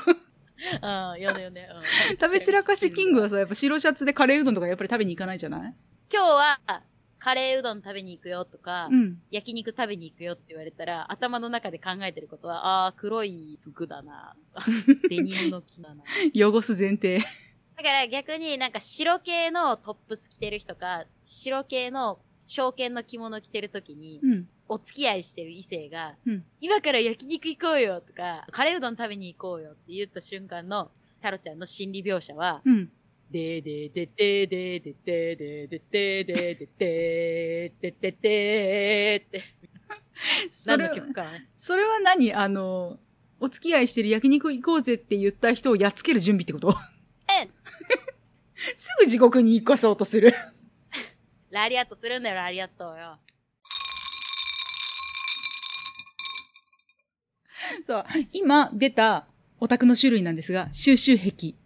[0.82, 1.68] ああ、やだよね。
[1.74, 5.76] うん食べ散らかしキングはさ、やっぱ白シャツでカレーうどんとかやっぱり食べに行かないじゃない？
[6.14, 6.60] 今日は、
[7.20, 9.22] カレーうどん食べに行くよとか、うん。
[9.32, 14.36] 焼肉食べに行くよって言われたら、頭の中で考えてることは、ああー、黒い服だな。
[15.10, 16.04] デニムの木だな。
[16.36, 17.20] 汚す前提。
[17.20, 17.24] だ
[17.84, 24.50] から逆になんか白系のトップス着てる人か、白系の証券の着物着てるときに、うん。
[24.68, 30.92] お付き合いしてる異性が、うん今から焼肉行こうよとか、カレーうどん食べに行こうよって言った瞬間の、
[31.22, 32.92] タロちゃんの心理描写は、うん。
[33.32, 39.44] でででででででででででででででって、
[40.66, 41.24] 何の、曲か。
[41.56, 43.00] それは何あの、
[43.40, 46.76] お付き合いしてる焼肉行こうぜって言った人をやっつける準備ってこと
[47.42, 47.50] え
[48.76, 50.34] すぐ地獄に行かそうとする。
[51.50, 53.18] ラリアットするんだよ、ラリアットよ。
[57.88, 58.06] そう。
[58.34, 59.26] 今出た
[59.60, 61.61] オタクの種類なんですが、収集癖。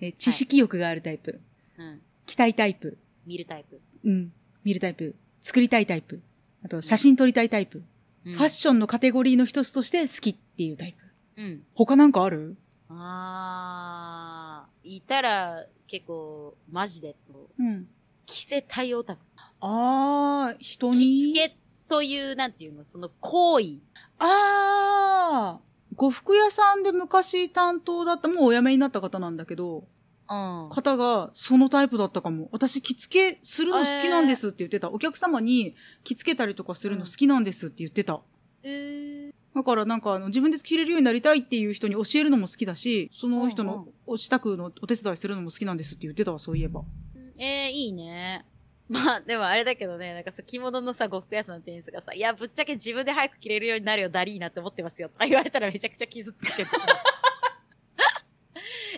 [0.00, 1.40] はいえ知識欲があるタイプ。
[1.78, 2.00] うん。
[2.26, 2.98] 期待タイプ。
[3.26, 3.80] 見るタイプ。
[4.04, 4.32] うん。
[4.64, 5.14] 見るタイプ。
[5.42, 6.20] 作りたいタイプ。
[6.64, 7.78] あと、写真撮りたいタイプ。
[7.78, 11.04] うんファッションのカテゴリーの一つとして好きっていうタイプ。
[11.40, 11.62] うん。
[11.74, 12.56] 他なんかある？
[12.88, 17.86] あー、いたら結構、マジでと、うん。
[18.26, 19.20] 着せたいオタク。
[19.60, 21.34] あー、人着に。
[21.34, 21.56] 付け
[21.88, 23.76] という、なんていうの、その行為。
[24.18, 25.75] あー。
[25.96, 29.88] 呉服屋さんで昔担当だった、もうお辞めになった方なんだけど、
[30.28, 30.68] うん。
[30.70, 32.48] 方がそのタイプだったかも。
[32.52, 34.90] 私着付けするの好きなんですって言ってた。
[34.90, 35.74] お客様に
[36.04, 38.20] 着付けたりとかするの好きなんですって言ってた。
[38.62, 46.82] えー、だからなんかあの自分で着れるようになりたいっていう人に教えるのも好きだし、その人うんのお支度のお手伝いするのも好きなんですって言ってたわ、そういえば。
[47.38, 48.44] えー、いいね。
[48.88, 56.78] まあ、でもあれだけどね、なんかさ、着物のさ、呉服屋さんの店員さんがさ、いや、ぶっちゃけ自分で早く着れるようになるよ、ダリーナって思ってますよ、とか 言われたらめちゃくちゃ傷つくけどさ。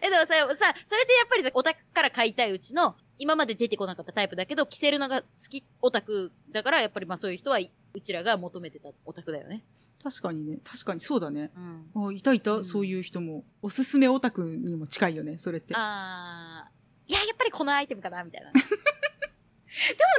[0.01, 0.27] え、でもさ、
[0.57, 9.65] さ、それでやっぱりさ、オタクから買いたいうちの、今まで出てこなかったタイプだけど、着せるのが好きオタクだから、やっぱりまあそういう人は、うちらが求めてたオタクだよね。
[10.03, 10.59] 確かにね。
[10.63, 11.51] 確かにそうだね。
[11.95, 12.09] うん。
[12.09, 13.45] あいたいた、うんそういう人も。
[13.63, 15.75] おすすめオタクにも近いよね、それって。
[15.77, 18.53] あー、いや、やっぱりこのアイテムかな、みたいな。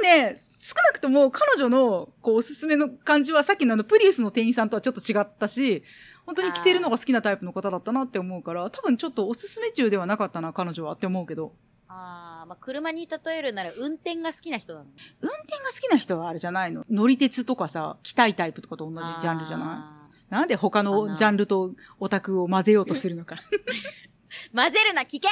[0.02, 5.82] ね、少なくとも彼女のこうおすすめの感じはさっきのあのプリウスの店員さんとはちょっと違ったし、
[6.26, 11.52] 本当に着せるのが好きなタイプの方だったなって思うから、多分ちょっとおすすめ中ではなかったな、彼女はって思うけど。
[11.88, 14.86] あー、まあ車に例えるなら運転が好きな人なの。
[15.20, 16.84] 運転が好きな人はあれじゃないの？
[16.88, 20.32] 乗り鉄とかさ、着たいタイプとかと同じジャンルじゃない？
[20.32, 23.36] なんで他のジャンルとオタクを混ぜようとするのか。
[24.54, 25.30] 混ぜるな、危険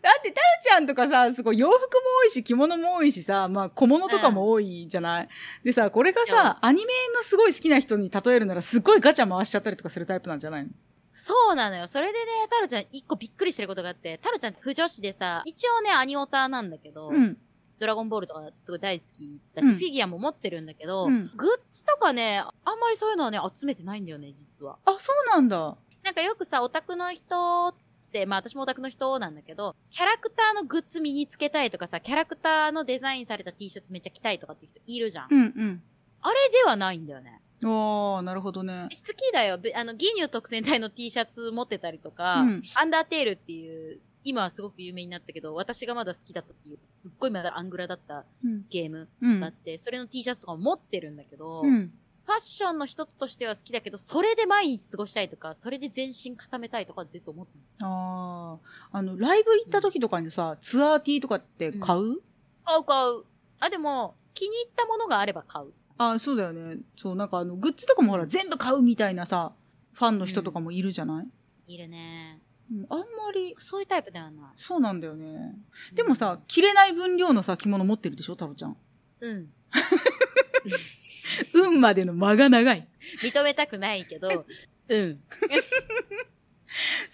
[0.00, 1.80] だって、タルちゃんとかさ、すごい洋服も
[2.24, 5.28] 多いし、着物も多いしさ、まあ小物とかも多いじゃない、
[5.64, 10.64] でさ、これがさ、アニメのすごい好きな人に例えるなら、すごいガチャ回しちゃったりとかするタイプなんじゃない？
[10.64, 10.70] の
[11.12, 11.88] そうなのよ。
[11.88, 17.36] それでね、タロちゃん一個びっくりしてることがあって、タロちゃんって不女子でさ、一応ね、アニオタなんだけど、うん。
[17.78, 24.78] ドラゴンボールとかすごい大好きだし、うんフィギュアも持ってるんだけど、うんグッズとかね、あんまりそういうのはね、集めてないんだよね、実は。
[24.84, 25.76] あ、そうなんだ。
[26.04, 27.82] なんかよくさ、オタクの人って、
[28.26, 35.28] まあ私もオタクの人なんだけど、キャラクターのグッズ身につけたいとかさ、キャラクターのデザインされた T シャツめっちゃ着たいとかって人いるじゃん。
[35.30, 35.82] うんうん。
[36.20, 37.40] あれではないんだよね。
[37.64, 38.88] ああ、なるほどね。
[38.90, 39.58] 好きだよ。
[39.58, 48.64] べあの、ギニュー特選隊の T シャツ持ってたりとか、うんアンダーテールっていう、今はすごく有名になったけど、私がまだ好きだったっていう、すっごいまだアングラだったうん。
[48.68, 51.92] ゲームうんがあって、それの T シャツとかも持ってるんだけど、うん。
[52.32, 57.52] フファッションの一つとしては好きだけど、それで毎日過ごしたいとか、それで全身固めたいとかは全然思って。
[57.82, 58.58] あ
[58.92, 58.96] あ。
[58.98, 62.20] あの、ライブ行った時とかにさ、ツアーティーとかって買う、
[62.64, 63.24] 買う買う。
[63.60, 65.72] あ、でも、気に入ったものがあれば買う。
[65.98, 66.78] ああ、そうだよね。
[66.96, 69.52] そう、なんかあの、グッズとかもほら、全部買うみたいなさ、
[69.92, 71.30] ファンの人とかもいるじゃない、
[71.66, 72.40] いるね。
[72.72, 73.04] うん、あんま
[73.34, 74.52] り、そういうタイプではない。
[74.56, 75.54] そうなんだよね。
[75.92, 78.76] でもさ、着れない分量のさ、着物持ってるでしょ、太郎ちゃん？
[79.20, 79.52] うん。
[81.54, 82.88] 運までの間が長い。
[83.22, 84.44] 認めたくないけど、
[84.88, 85.20] うん。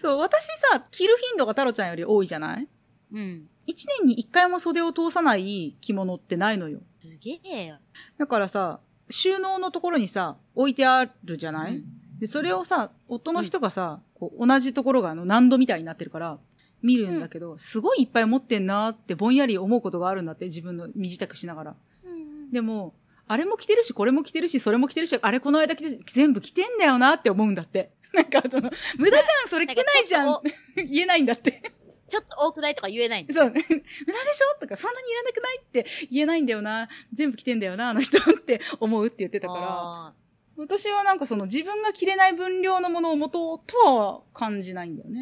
[0.01, 2.67] そう、私さ、着る頻度が太郎ちゃんより多いじゃない？
[3.11, 3.49] うん。
[3.65, 6.81] 一年に一回も袖を通さない着物ってないのよ。
[6.99, 7.77] すげえよ。
[8.17, 11.85] だからさ、収納のところにさ、置いてあるじゃない、うん
[12.19, 16.37] で、それをさ、夫の人がさ、こう同じところがあの難度みたいになってるから、
[16.81, 21.75] 見るんだけど、すごいいっぱい持ってんなーってぼんやり思うことがあるんだって、自分の身支度しながら。
[22.05, 22.93] うんでも、
[23.29, 27.91] あれも着てるし、これも着てるし、それも着てるし、あれこの間着て、全部着てんだよなって思うんだって。
[28.11, 30.41] なんかその、無駄じゃん、それ着てないじゃん。
[30.75, 31.61] 言えないんだって。
[32.07, 33.33] ちょっと多くないとか言えないんだ。
[33.35, 36.89] そう、 無駄でしょとか、そんなにいらなくないって言えないんだよな。
[37.13, 39.61] 全部着てんだよな、あの人って思うって言ってたから。
[39.61, 40.13] あ
[40.57, 45.21] 私はなんかその自分が着れない分量のものを持とうとは感じないんだよね。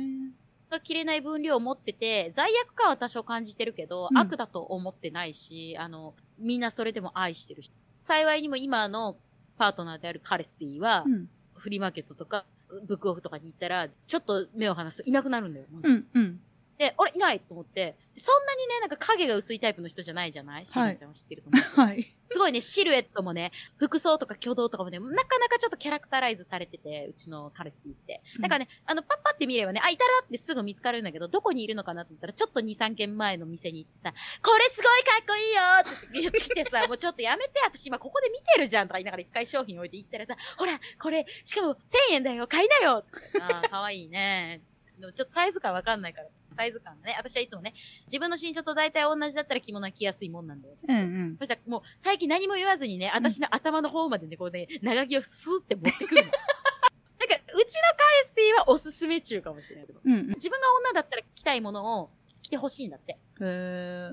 [0.70, 7.72] ーが着れない分量を持ってて、罪悪感は多少感じてるけど、うん悪だと思ってないし、あの、みんなそれでも愛してるし。
[8.00, 9.18] 幸いにも今の
[9.58, 11.30] パートナーである彼氏は、うん。
[11.56, 12.46] フリーマーケットとか、
[12.86, 15.66] ブックオフとかに行ったら、ちょっと目を離すといなくなるんだよ。
[15.82, 16.40] うん、うん。
[16.78, 20.66] で、あれいないと思って、そんなにね、なんか影が薄いタイプの人じゃないじゃない？
[20.66, 21.82] しーちゃんは知ってると思う。
[21.88, 22.16] はい。
[22.30, 28.22] すごいね、シルエットもね、服装とか挙動とかもね、なかなかちょっとキャラクタライズされてて、うちの彼氏って。
[28.40, 34.14] だからね、あの、パッパって見ればね、あ、いたなってすぐ見つかるんだけど、どこにいるのかなと思ったら、ちょっと2、3軒前の店に行ってさ、
[34.44, 35.62] これすごいかっこいいよ
[36.10, 41.80] って言ってきてさ、 もうちょっとやめて、私今ここで見てるじゃんとか言いながら一回商品置いて行ったらさ、ほら、これ、しかも1000
[42.12, 44.62] 円だよ、買いなよって言ってあー、かわいいね。
[45.00, 47.74] でもちょっとサイズ感わかんないから、サイズ感ね、私はいつもね、
[48.06, 50.76] 自分の身長と大体同じだったら着物は着やすいもんなんだよ。
[50.88, 51.38] うん、うん。
[51.38, 56.32] そしたらもう最近何も言わずにね、私の頭の方までね、こうね、長着をスーって持ってくるの。
[57.20, 57.82] なんか、うちの
[58.26, 60.00] 彼氏はおすすめ中かもしれないけど。
[60.04, 60.28] うん、うん。
[60.30, 63.18] 自分が女だったら着たいものを着てほしいんだって。
[63.42, 63.44] へ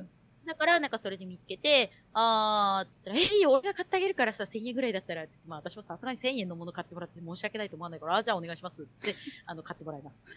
[0.01, 0.05] ー
[0.47, 9.15] だから、なんかそれで見つけて、あー、えいいよ、俺が買ってあげるからさ、1000円ぐらいだったら、ちょっとまあ私もさすがに1000円のもの買ってもらって申し訳ないと思わないから、あじゃあお願いしますって、
[9.47, 10.27] あの、買ってもらいます。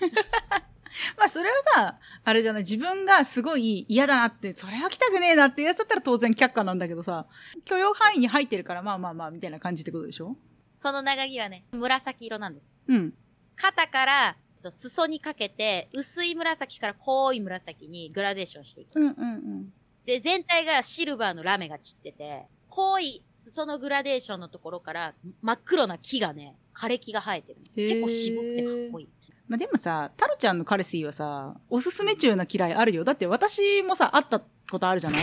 [1.17, 7.27] まあそれはさ、あれじゃない、自分がすごい嫌だなって、それは着たくねえなっていうやつだったら当然却下なんだけどさ、
[7.65, 10.35] 許容範囲に入ってるからまあまあまあみたいな感じってことでしょ？
[10.75, 12.73] その長着はね、紫色なんです。
[12.87, 13.13] うん。
[13.55, 19.19] 肩から、と裾にかけて、薄い紫から濃い紫にグラデーションしていきます。
[19.21, 19.73] うんうんうん。
[20.07, 29.07] で、全体がシルバーのラメが散ってて、濃い裾のグラデーションのところから真っ黒な木がね、枯れ木が生えてる結構渋くてかっこいい。
[29.49, 33.03] まあでもさ、タロちゃんの彼氏はさ、おすすめ中な嫌いあるよ。
[33.03, 35.21] だって私もさ、会ったことあるじゃない？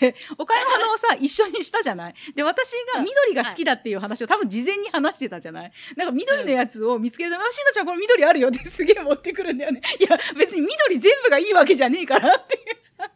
[0.00, 2.14] で、お買い物をさ、一緒にしたじゃない？
[2.34, 5.72] で、私が緑が好きだっていう話を多分事前に話してたじゃない？
[5.96, 9.82] なんか緑のやつを見つけると、あ、しのちゃんこれ緑あるよってすげえ持ってくるんだよね。
[9.98, 12.62] いや、別に緑全部がいいわけじゃねえからっていう
[12.98, 13.10] さ、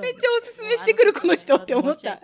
[0.00, 2.20] めっちゃおすすめしてくるこの人って思った。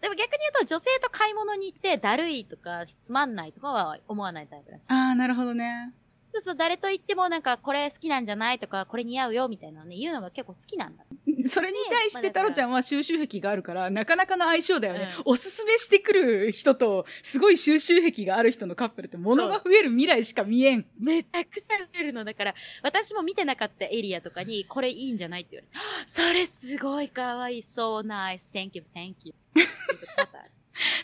[0.00, 4.86] でも逆に言うと女性と買い物に行ってだるいとかつまんないとかは思わないタイプらしい。
[4.88, 5.92] ああ、なるほどね。
[6.32, 11.04] そうそう、誰と言ってもなんかこれ好きなんじゃないとかこれ似合うよみたいなのね、言うのが結構好きなんだ。
[11.46, 15.12] それに対して太郎ちゃんは収集癖があるから、なかなかの相性だよね。
[15.18, 20.86] うおすすめしてくる人と、すごい収集癖がある人のカップルって物が増える未来しか見えん。
[20.98, 22.24] めちゃくちゃ出るの。
[22.24, 29.34] だから、私も見てなかったエリアとかに、これいいんじゃないって言われて、それすごいかわいい、so nice, thank you, thank you.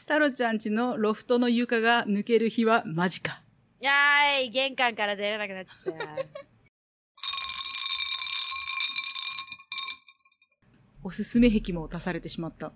[0.02, 3.42] 太郎 ちゃんちのロフトの床が抜ける日は間近。
[3.80, 5.94] やーい、玄関から出れなくなっちゃう。
[11.04, 12.72] おすすめ癖も足されてしまった。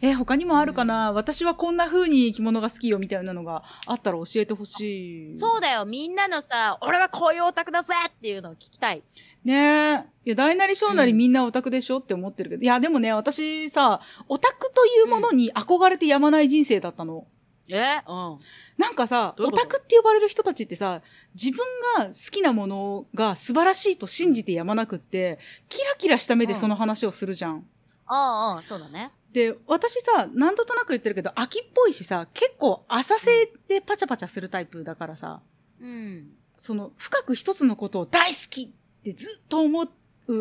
[0.00, 5.34] え、他にもあるかな、私はこんな風に着物が好きよみたいなのがあったら教えてほしい。
[5.34, 9.02] そうだよ、みんなのさ、俺はこういうオタクだぜっていうのを聞きたい。
[9.44, 10.04] ねえ。
[10.24, 12.62] いや、大なり小なりうんみんなオタクでしょって思ってるけど。
[12.62, 17.26] いや、でもね、私さ、オタクというものに憧れてやまない人生だったの。
[17.74, 18.02] え？
[18.06, 18.38] うん。
[18.78, 19.62] なんかさ、ういうこと？
[19.62, 21.02] タクって呼ばれる人たちってさ、
[21.34, 21.58] 自分
[21.98, 25.38] が好きなものが素晴らしいと信じてやまなくって、
[25.68, 27.66] キラキラした目でその話をするじゃん。
[28.06, 29.10] ああ、ああ、そうだね。
[29.32, 35.40] で、私さ、なんとなく言ってるけど、秋っぽいしさ、結構浅瀬でパチャパチャするタイプだからさ、
[35.80, 36.28] うん。
[36.56, 38.68] その、深く一つのことを大好きっ
[39.02, 39.88] てずっと思う、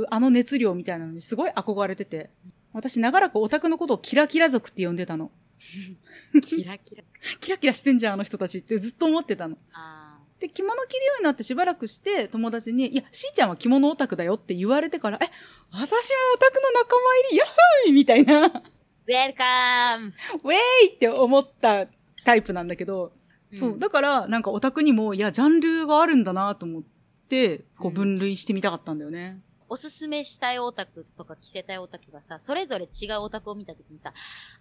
[0.10, 2.30] あの熱量みたいなのにすごい憧れてて、
[2.72, 5.30] 私長らくオタクのことをキラキラ族って呼んでたの。
[6.42, 7.04] キラキラ。
[7.40, 9.58] キラキラしてんじゃん、あの人たちってずっと思ってたの。
[9.74, 15.26] あで、着物着るようになってしばらくして、友達に、いや、しーちゃんは着物オタクだよって言われてから、え、
[15.72, 18.62] 私もオタクの仲間入り、やっほーいみたいな、ー。
[19.08, 20.14] ウェルカム
[20.44, 20.58] ウェー
[20.92, 21.88] イって思った
[22.26, 23.14] タイプなんだけど、
[23.54, 26.84] そう、だから、なんかオタクにも、いや、ジャンルがあるんだなと思っ
[27.30, 29.42] て、こううん分類してみたかったんだよね。
[29.70, 34.14] おすすめしたいオタクとか着せたいオタクがさ、それぞれ違うオタクを見たときにさ、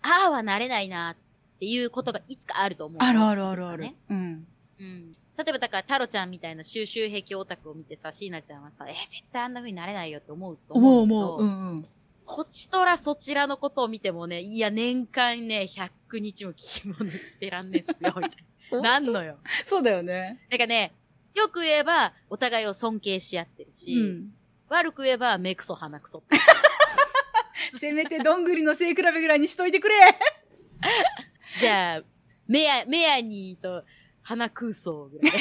[0.02, 3.05] ああはなれないなっていうことがいつかあると思うの。
[3.05, 3.82] あるあるあるある。
[3.82, 4.46] ねうん。
[4.78, 5.16] うん。
[5.36, 11.32] 例えばだから、タロちゃんみたいな収集癖オタクを見てさ、シーナちゃんはさ、えー絶対あんな風になれないよって思うと思う思う。
[11.34, 11.42] 思う。
[11.42, 11.86] うんうん。
[12.24, 18.30] こちとらそちらのことを見てもね、いや、年間ね、100日も着物着てらんねえっすよ、みたい
[18.70, 18.80] な。
[18.80, 19.38] なんのよ。
[19.66, 20.40] そうだよね。
[20.50, 20.94] だからね、
[21.34, 24.34] よく言えば、お互いを尊敬し合ってるし、うん。
[24.74, 26.24] 悪く言えば、目くそ鼻くそ。
[27.78, 29.94] せめてどんぐりの背比べぐらいにしといてくれ
[31.60, 32.02] じゃあ、
[32.46, 33.84] メア、メアニーと
[34.22, 35.32] 鼻空想ぐらい。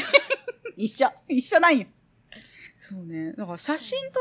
[0.77, 1.11] 一緒。
[1.27, 1.87] 一緒なんよ。
[2.77, 3.33] そうね。
[3.33, 4.19] だから写真撮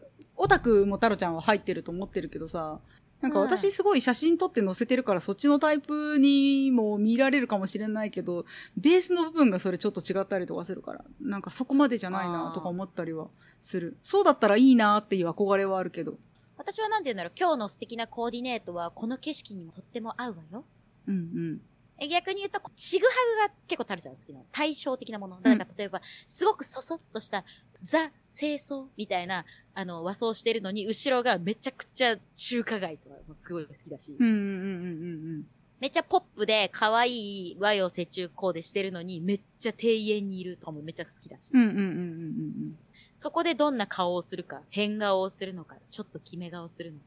[0.00, 2.80] るオタクも太郎ちゃんは入ってると思ってるけどさ、
[3.20, 8.44] なんか私すごい写真撮って載せてるからそっちのタイプにも見られるかもしれないけど、
[8.76, 13.28] ベースの部分がそれちょっと違ったりとかするから、なんかそこまでじゃないなとか思ったりは
[13.60, 13.96] する。
[14.02, 16.18] そうだったらいいなっていう憧れはあるけど。
[16.58, 20.64] 私はなんて言うんだろう、今日の素敵なコーディネートは、この景色にもとっても合うわよ。
[21.06, 21.60] うんうん。
[21.98, 23.12] え逆に言うと、ちぐは
[23.46, 24.46] ぐが結構タルちゃん好きなの。
[24.52, 25.40] 対照的なもの。
[25.40, 27.44] だから例えば、すごくそそっとした
[27.82, 29.44] ザ清掃みたいな、
[29.74, 35.44] あの、和装してるのに、後ろがめちゃくちゃ中華街とかもすごい好きだし、うんうんうんうん
[35.78, 41.60] めっちゃポップで可愛い和洋折衷コーデしてるのに、めっちゃ庭園にいるとかもめっちゃ好きだし、うん。
[41.60, 42.78] うんうんうんうんうん
[43.14, 47.04] そこでどんな顔をするか、変顔をするのか、ちょっと決め顔するのか、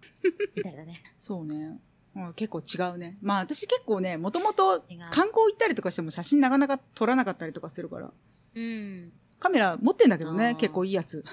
[0.55, 1.03] みたいなね。
[1.19, 1.79] そうね。
[2.27, 3.17] うん結構違うね。
[3.21, 8.11] まあ私結構ね、もともと観光行ったりとかしても写真なかなか撮らなかったりとかするから。
[8.55, 9.11] うん。
[9.39, 11.23] カメラ持ってんだけどね結構いいやつ。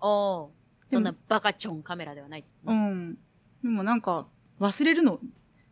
[0.00, 0.50] おう
[0.88, 2.44] でもそんなバカチョンカメラではない。
[2.64, 3.18] うん。
[3.62, 4.26] でもなんか
[4.60, 5.20] 忘れるの。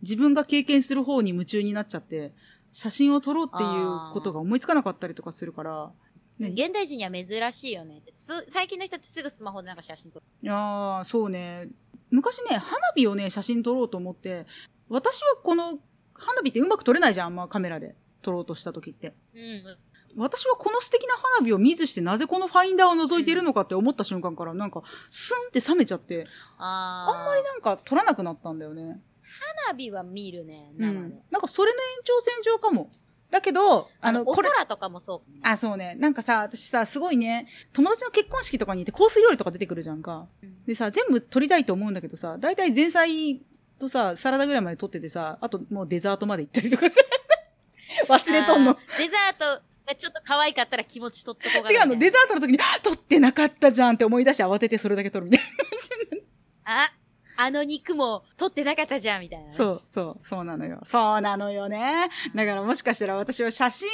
[0.03, 2.33] 自分が経験する方に夢中になっちゃって、
[2.71, 5.91] 写真を撮ろうっていうことが思いつかなかったりとかするから。
[6.39, 8.01] ね、現代人には珍しいよね。
[8.13, 10.25] す最近の人ってすぐスマホでなんか写真撮る。
[10.41, 11.69] いやーそうね。
[12.11, 14.47] 昔ね、花火をね、写真撮ろうと思って、
[14.89, 15.79] 私はこの、
[16.15, 19.15] 花火ってうまく撮れないじゃん、あんまカメラで撮ろうとした時って。
[19.35, 19.65] うん。
[20.17, 29.01] 私はこの素敵な花火を見ずしてなぜこのファインダーを覗いているのかって思った瞬間からなんかスンって冷めちゃってああんまりなんか撮らなくなったんだよね。
[29.69, 30.99] 花火は見るね、う生で。
[30.99, 31.23] ん。
[31.31, 32.91] なんかそれの延長線上かも。
[33.31, 35.31] だけど、あの、あの、おこれ、空とかもそう。
[35.43, 35.95] あ、そうね。
[35.99, 40.27] なんかさ、私さ、すごいね、友達の結婚式とかに行ってコース料理とか出てくるじゃんか。
[40.43, 43.41] うんでさ、全部撮りたいと思うんだけどさ、大体前菜
[43.79, 47.01] とさ、サラダぐらいまで撮っててさ、あともうデザートまで行ったりとかさ、
[48.07, 55.41] 忘れとんのデザートがちょっと可愛かったら気持ち取っとこう違うの、デザートの時に、撮ってなかったじゃんって思い出して慌ててそれだけ撮るみたい
[56.65, 56.93] あ、
[57.41, 59.51] あの肉も取ってなかったじゃん、みたいな、な。
[59.53, 59.57] ね。
[59.57, 60.81] そう、そう、そうなのよ。
[60.83, 62.11] そうなのよね。
[62.35, 63.89] だからもしかしたら私は写真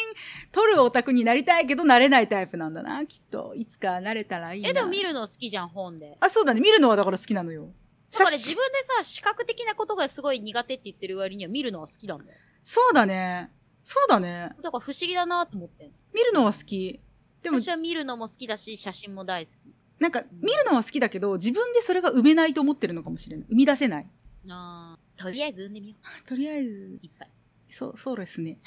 [0.51, 3.53] 撮るオタクになりたいけど、なれないタイプなんだな、きっと。
[3.55, 4.71] いつかなれたらいいな。
[4.71, 6.17] え、でも見るの好きじゃん、本で。
[6.21, 6.63] あ、そうだね。
[6.63, 7.69] 見るのはだから好きなのよ。
[8.13, 12.39] だから自分でさ、視覚的なことがすごい苦手って言ってる割には見るのは好きなんだよ。
[12.63, 13.51] そうだね。
[13.83, 14.53] そうだね。
[14.63, 16.99] だから不思議だなと思ってん見るのは好き。
[17.43, 19.75] でも私、は見るのも好きだし、写真も大好き。
[20.05, 23.47] なんか、見るのは好きだけど、自分でそれが埋めないと思ってるのかもしれない。
[23.49, 24.07] 生み出せない。
[24.51, 25.95] あーとりあえず産んでみよ
[26.27, 26.99] とりあえず、う。
[27.01, 27.31] いっぱい。
[27.71, 28.59] そう、そうですね。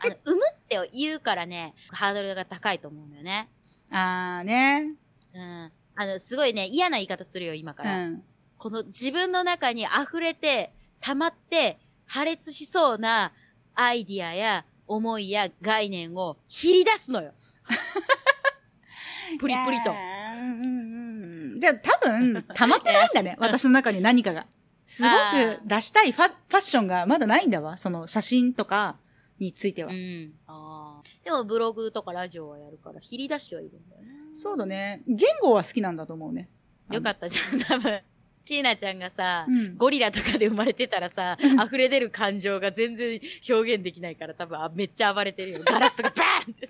[0.00, 3.48] あの、産むって言うからね、ハードルが高いと思うんだよね。
[3.90, 4.96] あーね。
[5.32, 5.72] うん。
[5.94, 8.08] あの、すごいね、嫌な言い方するよ、今うから。
[8.08, 8.24] ん。
[8.58, 13.32] この自分の中に溢れて、溜まって、破裂しそうな
[13.76, 17.32] アイディアや思いや概念を切り出すのよ。
[19.38, 19.94] プリプリとい。
[19.94, 23.36] やーうんうんうんじゃあ多分、 溜まってないんだね。
[23.38, 24.46] 私の中に何かが。
[24.88, 27.76] すごく出したいファファッションがまだないんだわ。
[27.76, 28.96] その写真とか
[29.38, 29.90] については。
[29.90, 30.32] うん。
[30.48, 31.08] ああ。
[31.24, 34.08] でもブログとかラジオはやるから、切り出してはいるんだよね。
[34.34, 35.02] そうだね。
[35.06, 36.48] 言語は好きなんだと思うね。
[36.90, 38.00] よかったじゃん、多分。
[38.44, 45.60] チーナちゃんがさ、うんゴリラとかで生まれてたらさ、溢れ出る感情が全然表現できないから多分あめっちゃ暴れてるよ。
[45.64, 46.68] ガラスとかバーンって。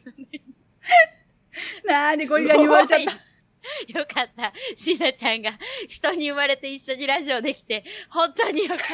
[1.88, 3.12] なんでゴリラに言われちゃった？
[3.88, 4.52] よかった。
[4.74, 5.52] シーナちゃんが
[5.88, 8.84] 人に生まれて一緒にラジオできて、本当によかった。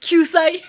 [0.00, 0.56] 救済。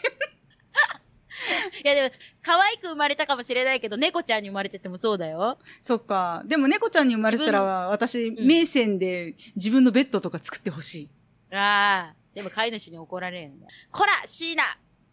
[1.83, 5.59] いやでも、可愛く生まれたかもしれないけど、猫ちゃんに生まれててもそうだよ。
[5.81, 6.41] そっか。
[6.45, 11.09] でも猫ちゃんに生まれてたら、私、うん名線で自分のベッドとか作ってほしい。
[11.55, 13.67] ああ、でも飼い主に怒られるんだ。
[13.91, 14.63] こら、椎名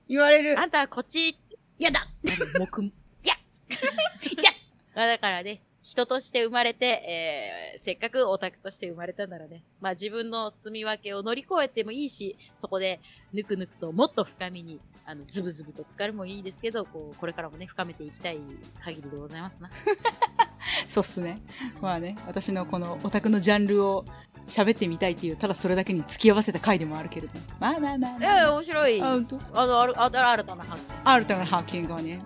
[0.08, 1.36] 言われるあんたはこっち
[1.78, 2.06] やだ
[2.58, 2.82] もく
[3.24, 3.32] やい
[4.42, 4.50] や
[4.94, 13.01] まあだからね、人として生まれて、えー、せっかくオタクとして生まれたならね、まあ自分の住み分けを乗り越えてもいいし、そこで
[13.35, 18.41] ぬくぬくともっと深みに、あの、ズブズブと浸かるもいいですけど、こう、これからもね、深めていきたい
[18.82, 19.70] 限りでございますな。
[20.89, 21.37] そうっすね。
[21.82, 24.07] まあね、私のこのオタクのジャンルを
[24.47, 27.35] 喋ってみたいっていう、ただそれだけに付き合わせた回でもあるけれど。
[27.61, 28.18] まあまあまあ、まあ。
[28.18, 29.03] いやいや、面白い。
[29.03, 30.89] あ、ほんとあの、ある、ある、新たな発見。
[31.05, 32.20] 新たな発見がね。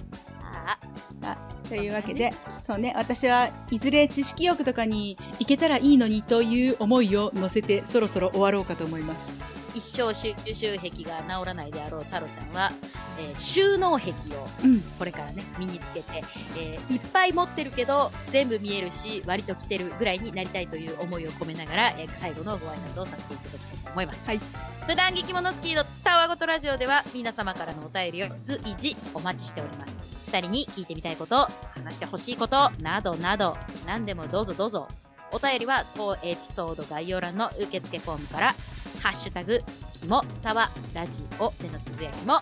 [1.23, 2.33] あというわけで、
[2.67, 9.58] そうね、私はいずれ知識欲とかに行けたらいいのにという思いを乗せて、そろそろ終わろうかと思います。
[9.79, 12.71] 一生収集癖が治らないであろう太郎ちゃんは、
[13.19, 14.81] えー収納癖をうん。
[14.99, 16.23] これからね身につけて、
[16.57, 24.27] えーいっぱい持ってるけど全部見えるし割と着てるぐらいになりたいという思いを込めながら、えー最後のご挨拶をさせていただきたいと思います。
[24.27, 24.41] はい。
[24.87, 29.93] 普段着物スキーのたわごとラジオでは皆様からのお便りを随時お待ちしております。
[30.29, 33.57] 二人に聞いてみたいこと、話してほしいことなどなど
[33.87, 34.89] 何でもどうぞどうぞ。
[35.31, 38.55] お便りは当エピソード概要欄の受付フォームから
[39.03, 39.63] ハッシュタグ
[39.95, 42.37] きもたわラジオでのつぶやきも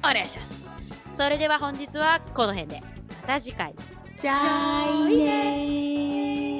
[0.00, 0.70] お願いします。
[1.16, 2.80] それでは本日はこの辺で
[3.22, 3.74] また次回
[4.16, 6.51] じゃあいねー。